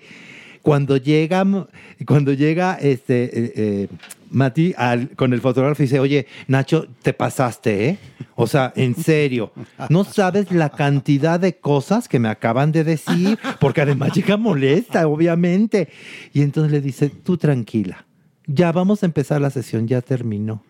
[0.62, 1.44] Cuando llega,
[2.06, 3.88] cuando llega este eh, eh,
[4.30, 7.98] Mati al- con el fotógrafo y dice, oye, Nacho, te pasaste, ¿eh?
[8.36, 9.52] O sea, en serio,
[9.90, 15.08] no sabes la cantidad de cosas que me acaban de decir, porque además llega molesta,
[15.08, 15.90] obviamente.
[16.34, 18.06] Y entonces le dice, tú tranquila,
[18.48, 20.64] ya vamos a empezar la sesión, ya terminó.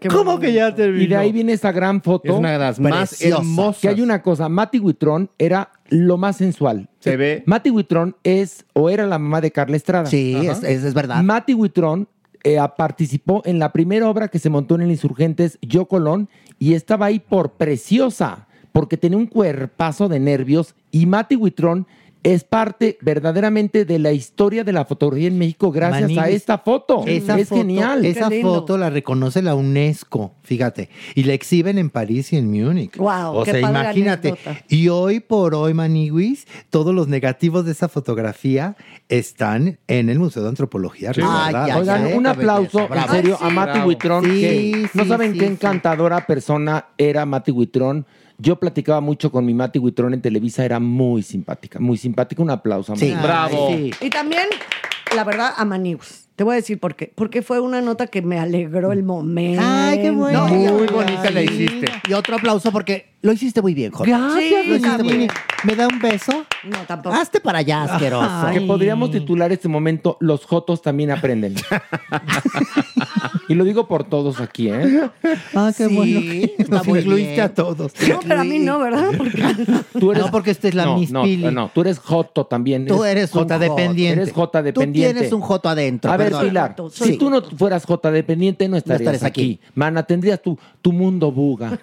[0.00, 0.40] Qué ¿Cómo bonito.
[0.40, 1.02] que ya terminó?
[1.04, 2.32] Y de ahí viene esa gran foto.
[2.32, 3.80] Es una de las más hermosas.
[3.80, 6.88] Que hay una cosa, Matty Witron era lo más sensual.
[6.98, 7.44] Se ve.
[7.46, 10.06] Matty Witron es o era la mamá de Carla Estrada.
[10.06, 11.22] Sí, es, es- es verdad.
[11.22, 12.08] Matty Witron
[12.42, 16.74] eh, participó en la primera obra que se montó en el Insurgentes, Yo Colón, y
[16.74, 20.74] estaba ahí por preciosa, porque tenía un cuerpazo de nervios.
[20.90, 21.86] Y Matty Witron
[22.22, 27.04] es parte verdaderamente de la historia de la fotografía en México gracias a esta foto.
[27.06, 28.04] Esa es foto, genial.
[28.04, 32.96] Esa foto la reconoce la UNESCO, fíjate, y la exhiben en París y en Múnich.
[32.96, 34.28] Guau, o qué sea, padre imagínate.
[34.28, 34.64] anécdota.
[34.68, 38.76] Y hoy por hoy, Maniguis, todos los negativos de esa fotografía
[39.08, 41.10] están en el Museo de Antropología.
[41.10, 41.64] Ay, ¿verdad?
[41.64, 43.08] ay, Oigan, ay, un aplauso, bravo.
[43.14, 43.54] en serio, Ay, a sí.
[43.56, 43.78] Mati.
[43.80, 45.52] Huitrón, Sí, que no sí, saben sí, qué sí.
[45.52, 48.06] encantadora persona era Mati Huitrón.
[48.42, 52.42] Yo platicaba mucho con mi Mati Huitrón en Televisa, era muy simpática, muy simpática.
[52.42, 52.96] Un aplauso.
[52.96, 53.12] Sí.
[53.12, 53.22] Mati.
[53.22, 53.68] Bravo.
[53.68, 53.92] Sí.
[54.00, 54.48] Y también,
[55.14, 56.26] la verdad, a Manius.
[56.42, 57.12] Te voy a decir por qué.
[57.14, 59.62] Porque fue una nota que me alegró el momento.
[59.64, 60.48] Ay, qué bueno.
[60.48, 61.86] Muy bonita la hiciste.
[62.08, 64.10] Y otro aplauso porque lo hiciste muy bien, Jorge.
[64.10, 65.18] Gracias, Sí, doña también.
[65.20, 65.30] Nini.
[65.62, 66.32] ¿Me da un beso?
[66.64, 67.14] No, tampoco.
[67.14, 68.28] Hazte para allá, asqueroso.
[68.28, 68.58] Ay.
[68.58, 71.54] Que podríamos titular este momento Los Jotos también aprenden.
[73.48, 75.10] Y lo digo por todos aquí, ¿eh?
[75.54, 76.20] Ah, qué Sí, bueno.
[76.68, 77.40] Nos muy incluiste bien.
[77.42, 77.92] a todos.
[78.08, 79.10] No, pero a mí no, ¿verdad?
[79.18, 79.42] Porque
[79.98, 81.50] Tú eres, No, porque esta es la no, Miss no, Pili.
[81.52, 82.86] no, tú eres Joto también.
[82.86, 83.68] Tú eres un Jota joto.
[83.76, 84.22] dependiente.
[84.22, 85.12] Eres J Tú dependiente.
[85.14, 86.10] tienes un joto adentro.
[86.10, 86.31] A ver,
[86.90, 87.16] si sí.
[87.18, 89.40] tú no fueras J dependiente, no estarías estarías aquí.
[89.58, 89.60] aquí.
[89.74, 91.78] Mana, tendrías tu, tu mundo buga.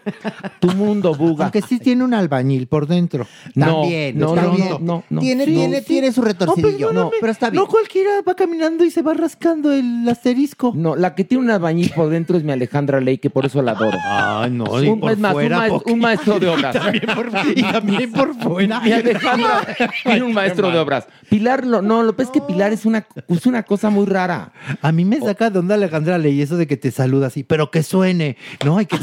[0.60, 1.46] Tu mundo buga.
[1.46, 3.26] Aunque sí tiene un albañil por dentro.
[3.56, 5.04] No, También, no, está no, bien.
[5.10, 5.20] no.
[5.20, 5.86] Tiene, tiene, sí.
[5.86, 6.92] tiene su retorcidillo.
[6.94, 7.62] No, pero está bien.
[7.64, 10.74] No cualquiera va caminando y se va rascando el asterisco.
[10.76, 13.62] No, la que tiene un albañil por dentro es mi Alejandra Ley, que por eso
[13.62, 13.98] la adoro.
[14.04, 15.94] Ay, no, y Un- por es más, un, maestro, poquito.
[15.94, 16.74] un maestro de obras.
[16.76, 18.80] También por- y también por fuera.
[18.82, 19.62] Mi Alejandra
[20.04, 21.08] tiene un maestro de obras.
[21.30, 24.29] Pilar, no, lo que pasa es que Pilar es una, es una cosa muy rara.
[24.82, 27.72] A mí me saca de onda Alejandra Ley eso de que te saluda así, pero
[27.72, 28.38] que suene.
[28.66, 28.98] No, hay que...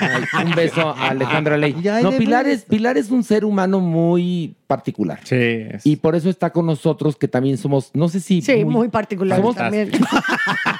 [0.00, 1.74] Ay, un beso a Alejandra Ley.
[2.02, 5.20] No, Pilar es, Pilar es un ser humano muy particular.
[5.24, 5.36] Sí.
[5.36, 8.42] es- Y por eso está con nosotros, que también somos, no sé si.
[8.42, 9.90] sí, muy particular Somos- también.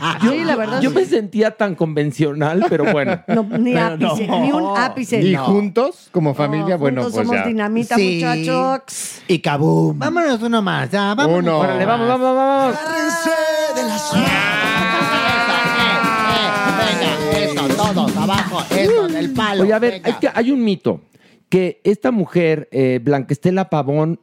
[0.22, 0.80] sí, la verdad.
[0.80, 0.96] Yo sí.
[0.96, 3.22] me sentía tan convencional, pero bueno.
[3.28, 5.20] No, ni ápice, ni un ápice.
[5.22, 5.44] Y no.
[5.44, 7.46] juntos, como No, familia, bueno, juntos pues somos ya.
[7.48, 8.14] dinamita, Sí.
[8.24, 9.20] muchachos.
[9.28, 9.98] Y kaboom.
[9.98, 11.38] Vámonos uno más, ya, vámonos.
[11.38, 11.58] Uno.
[11.60, 12.76] Órale, vamos, vamos, vamos.
[16.78, 19.62] Venga, eso, todos abajo, eso, del palo.
[19.62, 21.00] Oye, a ver, hay, que- hay un mito.
[21.48, 24.20] Que esta mujer, eh, Blanquestela Pavón,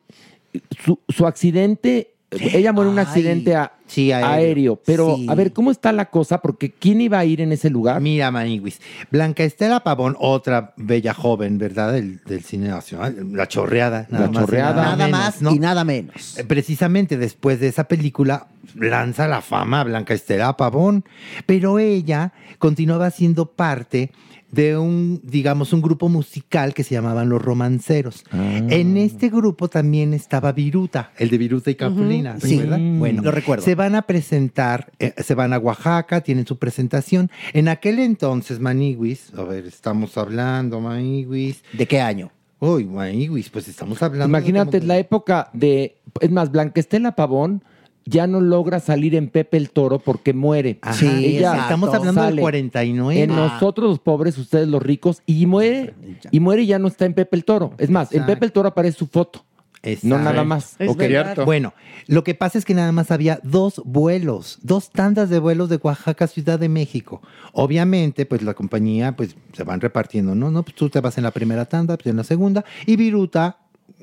[0.84, 4.30] su, su accidente, ella muere en un accidente a- sí, aéreo.
[4.32, 4.82] aéreo.
[4.86, 5.28] Pero, Sí.
[5.30, 6.40] a ver, ¿cómo está la cosa?
[6.42, 8.02] Porque ¿quién iba a ir en ese lugar?
[8.02, 8.82] Mira, Maniguis.
[9.12, 11.94] Blanca Estela Pavón, otra bella joven, ¿verdad?
[11.94, 13.16] Del, del cine nacional.
[13.34, 14.08] La chorreada.
[14.10, 14.84] nada La más y chorreada.
[14.84, 15.52] Nada menos, más ¿no?
[15.52, 16.38] y nada menos.
[16.38, 21.06] Eh, Precisamente después de esa película lanza la fama a Blanca Estela Pavón,
[21.46, 24.12] pero ella continuaba siendo parte
[24.56, 28.24] de un, digamos, un grupo musical que se llamaban Los Romanceros.
[28.32, 28.60] Ah.
[28.70, 32.80] En este grupo también estaba Viruta, el de Viruta y Capulina, Sí, ¿verdad?
[32.80, 33.64] Bueno, lo recuerdo.
[33.66, 37.30] Se van a presentar, eh, se van a Oaxaca, tienen su presentación.
[37.54, 41.62] En aquel entonces, Maniguis, a ver, estamos hablando, Maniguis.
[41.74, 42.32] ¿De qué año?
[42.60, 44.26] Uy, Maniguis, pues estamos hablando.
[44.38, 45.98] Imagínate como- la época de.
[46.22, 47.64] Es más, Blanquestela Pavón
[48.06, 50.80] ya no logra salir en Pepe el Toro porque muere.
[50.82, 51.62] Ajá, Sí, ella.
[51.62, 53.24] Estamos hablando del sale 49.
[53.24, 55.94] En nosotros los pobres, ustedes los ricos, y muere,
[56.32, 57.74] y muere y ya no está en Pepe el Toro.
[57.78, 58.26] Es más, en.
[58.26, 59.44] Pepe el Toro aparece su foto.
[59.82, 60.08] Exacto.
[60.08, 60.76] No nada más.
[60.80, 60.98] Es Ok.
[60.98, 61.46] verdad.
[61.46, 61.74] Bueno,
[62.08, 65.76] lo que pasa es que nada más había dos vuelos, dos tandas de vuelos de
[65.76, 67.22] Oaxaca Ciudad de México.
[67.54, 70.50] Obviamente, pues la compañía, pues se van repartiendo, ¿no?
[70.52, 73.58] No, pues tú te vas en la primera tanda, pues en la segunda, y Viruta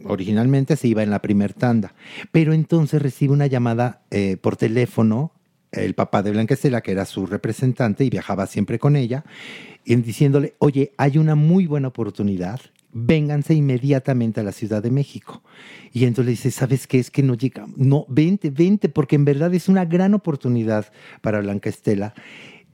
[0.04, 1.94] originalmente se iba en la primera tanda.
[2.30, 5.32] Pero entonces recibe una llamada eh, por teléfono,
[5.70, 9.24] el papá de Blanca Estela, que era su representante y viajaba siempre con ella,
[9.84, 12.60] diciéndole, oye, hay una muy buena oportunidad,
[12.92, 15.42] vénganse inmediatamente a la Ciudad de México.
[15.92, 16.98] Y entonces le dice, ¿sabes qué?
[16.98, 17.76] Es que no llegamos.
[17.76, 22.14] No, vente, vente, porque en verdad es una gran oportunidad para Blanca Estela.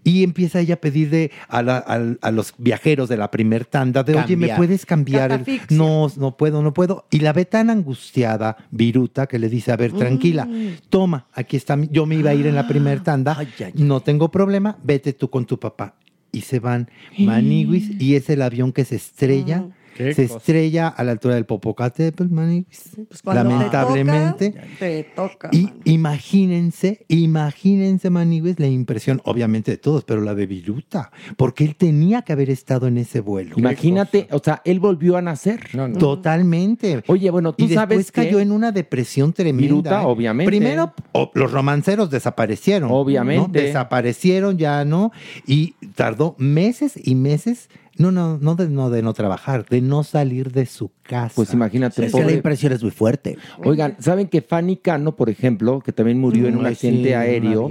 [0.04, 3.66] Y empieza ella a pedir de, a, la- al- a los viajeros de la primer
[3.66, 5.32] tanda de, oye, ¿me puedes cambiar?
[5.32, 7.04] el-?" No, no puedo, no puedo.
[7.10, 10.48] Y la ve tan angustiada, Viruta, que le dice, a ver, tranquila,
[10.88, 13.64] toma, aquí está, mi- yo me iba a ir en la primer tanda, Ay, ay,
[13.66, 13.72] ay.
[13.82, 15.94] no tengo problema, vete tú con tu papá.
[16.32, 16.88] Y se van
[17.18, 19.64] Maniguis y es el avión que se estrella.
[19.66, 20.38] Qué Se cosa.
[20.38, 22.90] estrella a la altura del Popocatépetl, Maniguis.
[23.08, 24.50] Pues te Lamentablemente.
[24.50, 25.48] toca, te toca.
[25.52, 31.76] Y imagínense, imagínense, Maniguis, la impresión, obviamente de todos, pero la de Viruta, porque él
[31.76, 33.54] tenía que haber estado en ese vuelo.
[33.56, 35.68] Imagínate, o sea, él volvió a nacer.
[35.98, 37.02] Totalmente.
[37.06, 39.62] Oye, bueno, tú y después sabes que cayó en una depresión tremenda.
[39.62, 40.06] Viruta, ¿eh?
[40.06, 40.50] obviamente.
[40.50, 40.92] Primero,
[41.34, 42.90] los romanceros desaparecieron.
[42.92, 43.60] Obviamente.
[43.60, 43.66] ¿no?
[43.66, 45.12] Desaparecieron ya, ¿no?
[45.46, 47.68] Y tardó meses y meses,
[47.98, 51.32] no, no, no de no, de no trabajar, de no salir de su casa.
[51.34, 53.36] Pues imagínate, Es que la impresión es muy fuerte.
[53.64, 57.16] Oigan, ¿saben que Fanny Cano, por ejemplo, que también murió en un accidente sí, en
[57.16, 57.64] un aéreo?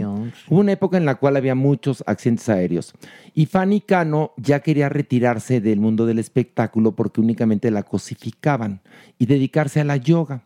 [0.50, 2.94] Hubo una época en la cual había muchos accidentes aéreos.
[3.34, 8.82] Y Fanny Cano ya quería retirarse del mundo del espectáculo porque únicamente la cosificaban
[9.18, 10.44] y dedicarse a la yoga.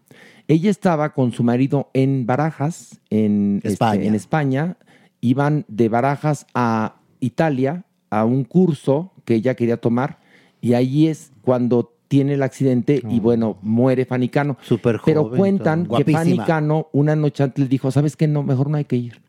[0.48, 4.04] Ella estaba con su marido en Barajas, en este, España.
[4.04, 4.78] en España.
[5.22, 10.20] Iban de Barajas a Italia a un curso que ella quería tomar.
[10.62, 14.58] Y ahí es cuando tiene el accidente y bueno, muere Fanny Cano.
[14.62, 16.46] Súper Pero joven, cuentan que Fanny Guapísima.
[16.46, 18.28] Cano una noche antes le dijo, ¿sabes qué?
[18.28, 19.22] No, mejor no hay que ir.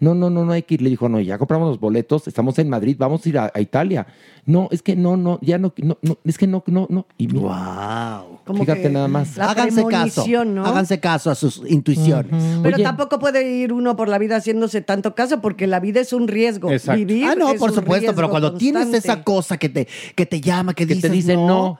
[0.00, 0.82] No, no, no, no hay que ir.
[0.82, 3.60] Le dijo, no, ya compramos los boletos, estamos en Madrid, vamos a ir a, a
[3.60, 4.06] Italia.
[4.46, 7.06] No, es que no, no, ya no, no, no, es que no, no, no.
[7.18, 8.38] Y mira, Wow.
[8.44, 9.36] Como fíjate que nada más.
[9.36, 10.24] La Háganse caso.
[10.46, 10.64] ¿no?
[10.64, 12.32] Háganse caso a sus intuiciones.
[12.62, 12.84] Pero Oye.
[12.84, 16.28] tampoco puede ir uno por la vida haciéndose tanto caso porque la vida es un
[16.28, 16.70] riesgo.
[16.70, 16.98] Exacto.
[16.98, 20.24] Vivir Ah, no, es por un supuesto, pero cuando tienes esa cosa que te, que
[20.26, 21.78] te llama, que, Que te dice no.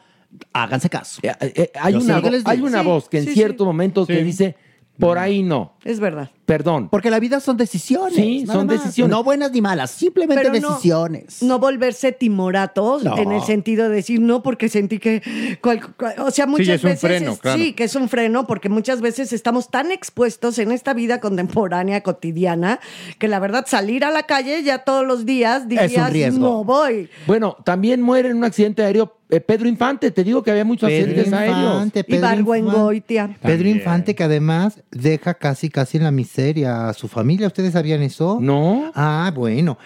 [0.53, 1.21] háganse caso.
[1.23, 2.51] Eh, eh, hay, Yo una, sé que vo- les digo.
[2.51, 3.67] hay una Sí, voz que en sí, ciertos sí.
[3.67, 4.57] momentos te dice,
[4.99, 5.73] por ahí no.
[5.85, 6.31] es verdad.
[6.49, 6.89] Perdón.
[6.89, 8.15] Porque la vida son decisiones.
[8.15, 8.83] Sí, son más.
[8.83, 9.11] decisiones.
[9.15, 11.43] No buenas ni malas, simplemente Pero decisiones.
[11.43, 13.19] No, volverse timoratos No.
[13.19, 15.21] en el sentido de decir no porque sentí que
[15.61, 17.59] cual- cual- o sea muchas es un veces freno, es- claro.
[17.63, 22.03] sí que es un freno porque muchas veces estamos tan expuestos en esta vida contemporánea
[22.03, 22.81] cotidiana
[23.19, 26.39] que la verdad salir a la calle ya todos los días dirías riesgo.
[26.41, 30.11] no voy Bueno, también muere en un accidente aéreo eh, Pedro Infante.
[30.11, 31.59] Te digo que había muchos Pedro accidentes aéreos.
[31.75, 32.43] Infante, y Pedro Infante.
[32.45, 37.47] Barguengoitia Pedro Infante, que además deja casi, casi en la miseria a su familia.
[37.49, 38.39] ¿Ustedes sabían eso?
[38.41, 38.93] No.
[38.95, 39.77] Ah, bueno.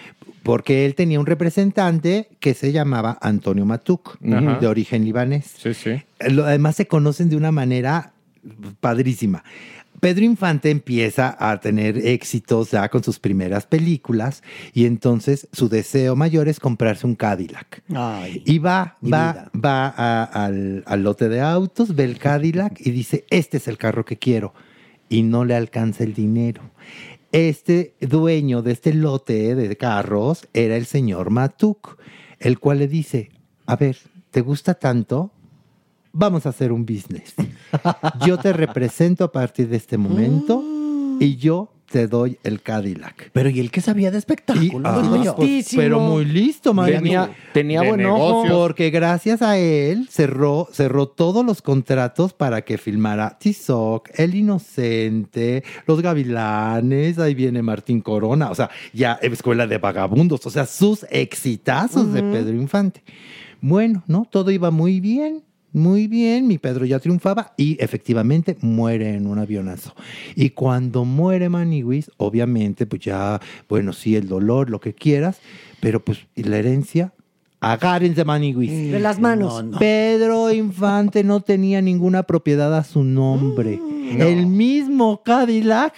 [0.43, 4.59] Porque él tenía un representante que se llamaba Antonio Matuk, Ajá.
[4.59, 5.51] de origen libanés.
[5.57, 6.01] Sí, sí.
[6.29, 8.11] Lo- Además se conocen de una manera
[8.79, 9.43] padrísima.
[9.99, 14.43] Pedro Infante empieza a tener éxitos ya con sus primeras películas
[14.73, 17.81] y entonces su deseo mayor es comprarse un Cadillac.
[17.95, 18.43] Ay.
[18.45, 19.51] Y va, va, vida.
[19.63, 23.77] va a- al, al lote de autos, ve el Cadillac y dice, este es el
[23.77, 24.53] carro que quiero.
[25.13, 26.61] Y no le alcanza el dinero.
[27.31, 31.97] Este dueño de este lote de carros era el señor Matuk,
[32.39, 33.29] el cual le dice,
[33.67, 33.97] a ver,
[34.31, 35.31] ¿te gusta tanto?
[36.11, 37.35] Vamos a hacer un business.
[38.25, 40.63] Yo te represento a partir de este momento
[41.19, 43.29] y yo te doy el Cadillac.
[43.33, 44.81] Pero ¿y él qué sabía de Y- espectáculos?
[44.83, 45.35] ah, yo.
[45.35, 45.81] pues, listísimo.
[45.83, 46.97] pero muy listo, María.
[46.97, 48.17] Tenía, tenía De buen ojo.
[48.17, 48.57] negocios.
[48.57, 55.63] Porque gracias a él cerró, cerró todos los contratos para que filmara Tizoc, El Inocente,
[55.85, 61.05] Los Gavilanes, ahí viene Martín Corona, o sea, ya Escuela de Vagabundos, o sea, sus
[61.11, 63.03] exitazos de Pedro Infante.
[63.61, 64.25] Bueno, ¿no?
[64.29, 65.43] Todo iba muy bien.
[65.73, 69.95] Muy bien, mi Pedro ya triunfaba y efectivamente muere en un avionazo.
[70.35, 75.39] Y cuando muere Maniwis, obviamente, pues ya, bueno, sí, el dolor, lo que quieras,
[75.79, 77.11] pero pues, ¿y la herencia?
[77.59, 78.91] Agárrense, Maniwis.
[78.91, 79.79] de las manos No, no.
[79.79, 83.77] Pedro Infante no tenía ninguna propiedad a su nombre.
[83.81, 84.21] Mm.
[84.21, 85.93] El mismo Cadillac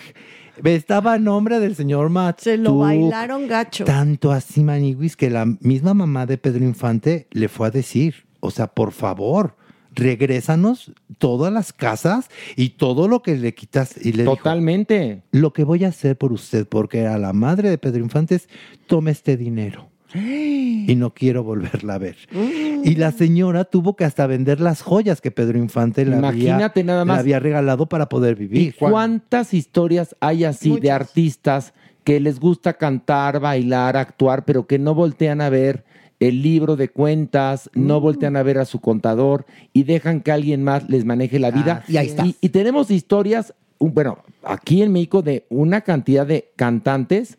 [0.64, 2.44] estaba a nombre del señor Matuk.
[2.44, 7.50] se lo bailaron gacho Tanto así, Maniwis, que la misma mamá de Pedro Infante le
[7.50, 9.56] fue a decir, o sea, por favor,
[9.96, 13.96] regrésanos todas las casas y todo lo que le quitas.
[14.06, 15.24] Y le dijo, Totalmente.
[15.32, 18.50] lo que voy a hacer por usted, porque era la madre de Pedro Infante, es
[18.88, 19.89] tome este dinero.
[20.88, 22.16] Y no quiero volverla a ver.
[22.32, 26.84] Y la señora tuvo que hasta vender las joyas que Pedro Infante le, había, Imagínate
[26.84, 27.20] nada le más.
[27.20, 28.76] había regalado para poder ¿Y vivir.
[28.78, 31.74] cuántas historias hay así de artistas
[32.04, 35.84] que les gusta cantar, bailar, actuar, pero que no voltean a ver
[36.20, 40.63] el libro de cuentas, no voltean a ver a su contador y dejan que alguien
[40.63, 41.84] más les maneje la vida?
[41.88, 42.26] y ahí está.
[42.26, 47.38] Y, y tenemos historias, un- bueno, aquí en México de una cantidad de cantantes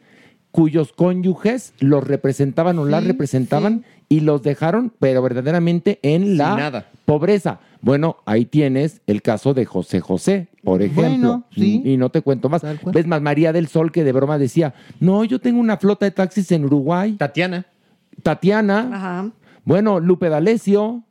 [0.50, 6.90] cuyos cónyuges los representaban o las representaban y los dejaron, pero verdaderamente en la nada.
[7.04, 7.60] pobreza.
[7.82, 11.02] Bueno, ahí tienes el caso de José José, por ejemplo.
[11.10, 11.82] Bueno, sí.
[11.84, 12.62] Y no te cuento más.
[12.62, 12.94] Tal cual.
[12.94, 16.10] Ves más, María del Sol que de broma decía, no, yo tengo una flota de
[16.12, 17.12] taxis en Uruguay.
[17.18, 17.66] Tatiana.
[18.26, 19.30] Tatiana, Ajá.
[19.64, 21.04] bueno, Lupe D'Alessio.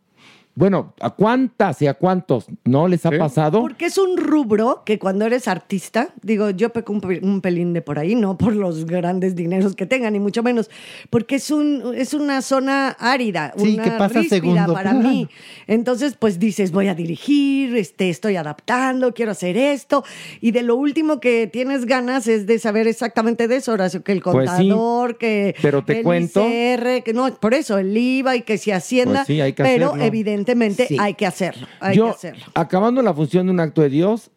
[0.58, 3.18] Bueno, ¿a cuántas y a cuántos no les ha Sí.
[3.18, 3.60] pasado?
[3.60, 7.74] Porque es un rubro que cuando eres artista, digo, yo peco un, pe- un pelín
[7.74, 10.70] de por ahí, no por los grandes dineros que tengan, ni mucho menos,
[11.10, 15.28] porque es, un, es una zona árida, Sí, una que pasa segundo para mí.
[15.68, 20.06] Entonces, pues dices, voy a dirigir, este, estoy adaptando, quiero hacer esto,
[20.39, 24.14] y de lo último que tienes ganas es de saber exactamente de eso, Horacio, que
[24.14, 27.95] el Pues sí, contador, que pero te el cuento- ICR, que no, por eso, el
[27.97, 30.06] IVA y que si Hacienda, Pues sí, hay que pero hacerlo.
[30.52, 30.98] Evidentemente Sí.
[31.00, 32.46] hay que hacerlo, hay Yo, que hacerlo.
[32.54, 34.32] acabando la función de un acto de Dios,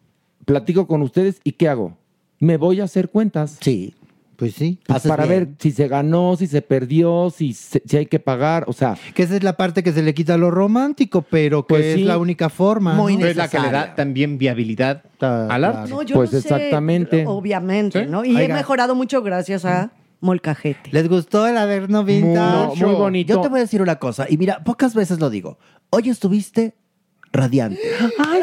[0.45, 1.97] platico con ustedes y ¿qué hago?
[2.39, 3.57] Me voy a hacer cuentas.
[3.61, 3.93] Sí.
[4.37, 4.79] Pues sí.
[4.87, 5.39] Pues para bien.
[5.39, 8.97] ver si se ganó, si se perdió, si, se- si hay que pagar, o sea,
[9.13, 11.95] Que esa es la parte que se le quita lo romántico, pero que Pues es
[11.95, 12.03] sí.
[12.05, 12.93] la única forma.
[12.93, 13.25] Muy ¿no?
[13.25, 15.89] Es la que le da también viabilidad al arte.
[15.89, 17.25] No, yo Pues no sé, exactamente.
[17.27, 18.09] obviamente, Sí.
[18.09, 18.23] ¿no?
[18.23, 18.55] Y he Oiga.
[18.55, 19.91] mejorado mucho gracias a
[20.21, 20.89] Molcajete.
[20.91, 22.75] ¿Les gustó el Averno Vintage?
[22.77, 23.33] muy, muy bonito.
[23.35, 25.57] Yo te voy a decir una cosa, y mira, pocas veces lo digo.
[25.89, 26.75] Hoy estuviste
[27.31, 27.79] radiante.
[28.19, 28.41] ¡Ay,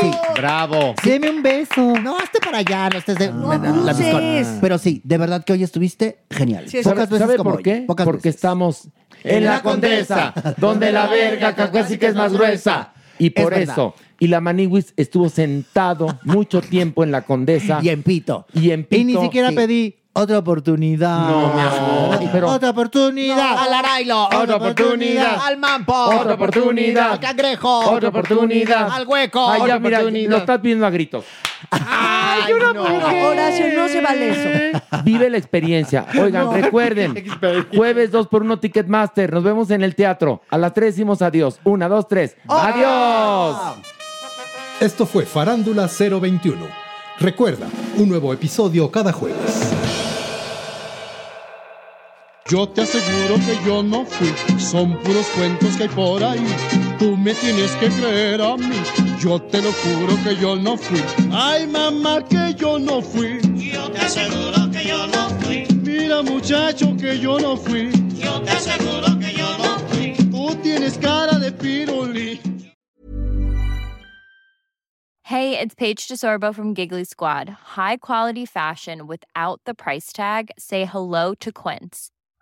[0.00, 0.10] Sí.
[0.36, 0.94] Bravo.
[1.02, 1.94] Deme un beso.
[2.02, 4.58] No, hazte para allá, no estés de No la- la.
[4.60, 6.68] Pero sí, de verdad que hoy estuviste genial.
[6.68, 7.84] Sí, Pocas ¿Sabe, veces sabe como por hoy, qué?
[7.86, 8.34] pocas Porque veces.
[8.36, 8.88] estamos
[9.24, 12.92] en la condesa, donde la verga casi que es más gruesa.
[13.18, 13.72] Y por Es verdad.
[13.74, 13.94] eso.
[14.20, 17.80] Y la Maniwis estuvo sentado mucho tiempo en la condesa.
[17.82, 18.46] Y en pito.
[18.52, 19.22] Y en Y ni pito.
[19.22, 19.54] siquiera sí.
[19.56, 21.28] pedí otra oportunidad.
[21.28, 23.58] No, mi amor, pero- Otra oportunidad.
[23.58, 24.24] Al Arailo.
[24.24, 25.36] Otra oportunidad.
[25.46, 25.92] Al Mampo.
[25.94, 27.12] Otra oportunidad.
[27.12, 27.90] Al Cangrejo.
[27.90, 28.90] Otra oportunidad.
[28.90, 29.50] Al Hueco.
[29.50, 30.30] Ay, ya, Otra mira, oportunidad.
[30.30, 31.24] lo estás viendo a gritos.
[31.70, 32.72] Ay, no.
[32.72, 32.82] No,
[33.28, 34.30] Horacio, no se vale
[34.72, 34.80] eso.
[35.04, 36.06] Vive la experiencia.
[36.20, 36.52] Oigan, No.
[36.52, 37.14] recuerden,
[37.74, 39.32] jueves 2 por 1 Ticketmaster.
[39.32, 40.42] Nos vemos en el teatro.
[40.50, 41.60] A las 3 decimos adiós.
[41.64, 42.36] Una, dos, tres.
[42.48, 43.56] ¡Adiós!
[44.80, 46.66] Esto fue Farándula 021,
[47.18, 47.66] Recuerda,
[47.96, 49.75] un nuevo episodio cada jueves.
[52.48, 56.46] Yo te aseguro que yo no fui, son puros cuentos que hay por ahí.
[56.96, 58.76] Tú me tienes que creer a mí,
[59.18, 61.02] yo te lo juro que yo no fui.
[61.32, 63.40] Ay mamá que yo no fui.
[63.56, 65.66] Yo te aseguro que yo no fui.
[65.82, 67.90] Mira muchacho que yo no fui.
[68.14, 70.14] Yo te aseguro que yo no fui.
[70.30, 72.40] Tú tienes cara de piruli.
[75.24, 77.48] Hey, it's Paige DeSorbo from Giggly Squad.
[77.74, 80.52] High quality fashion without the price tag.
[80.56, 82.12] Say hello to Quince.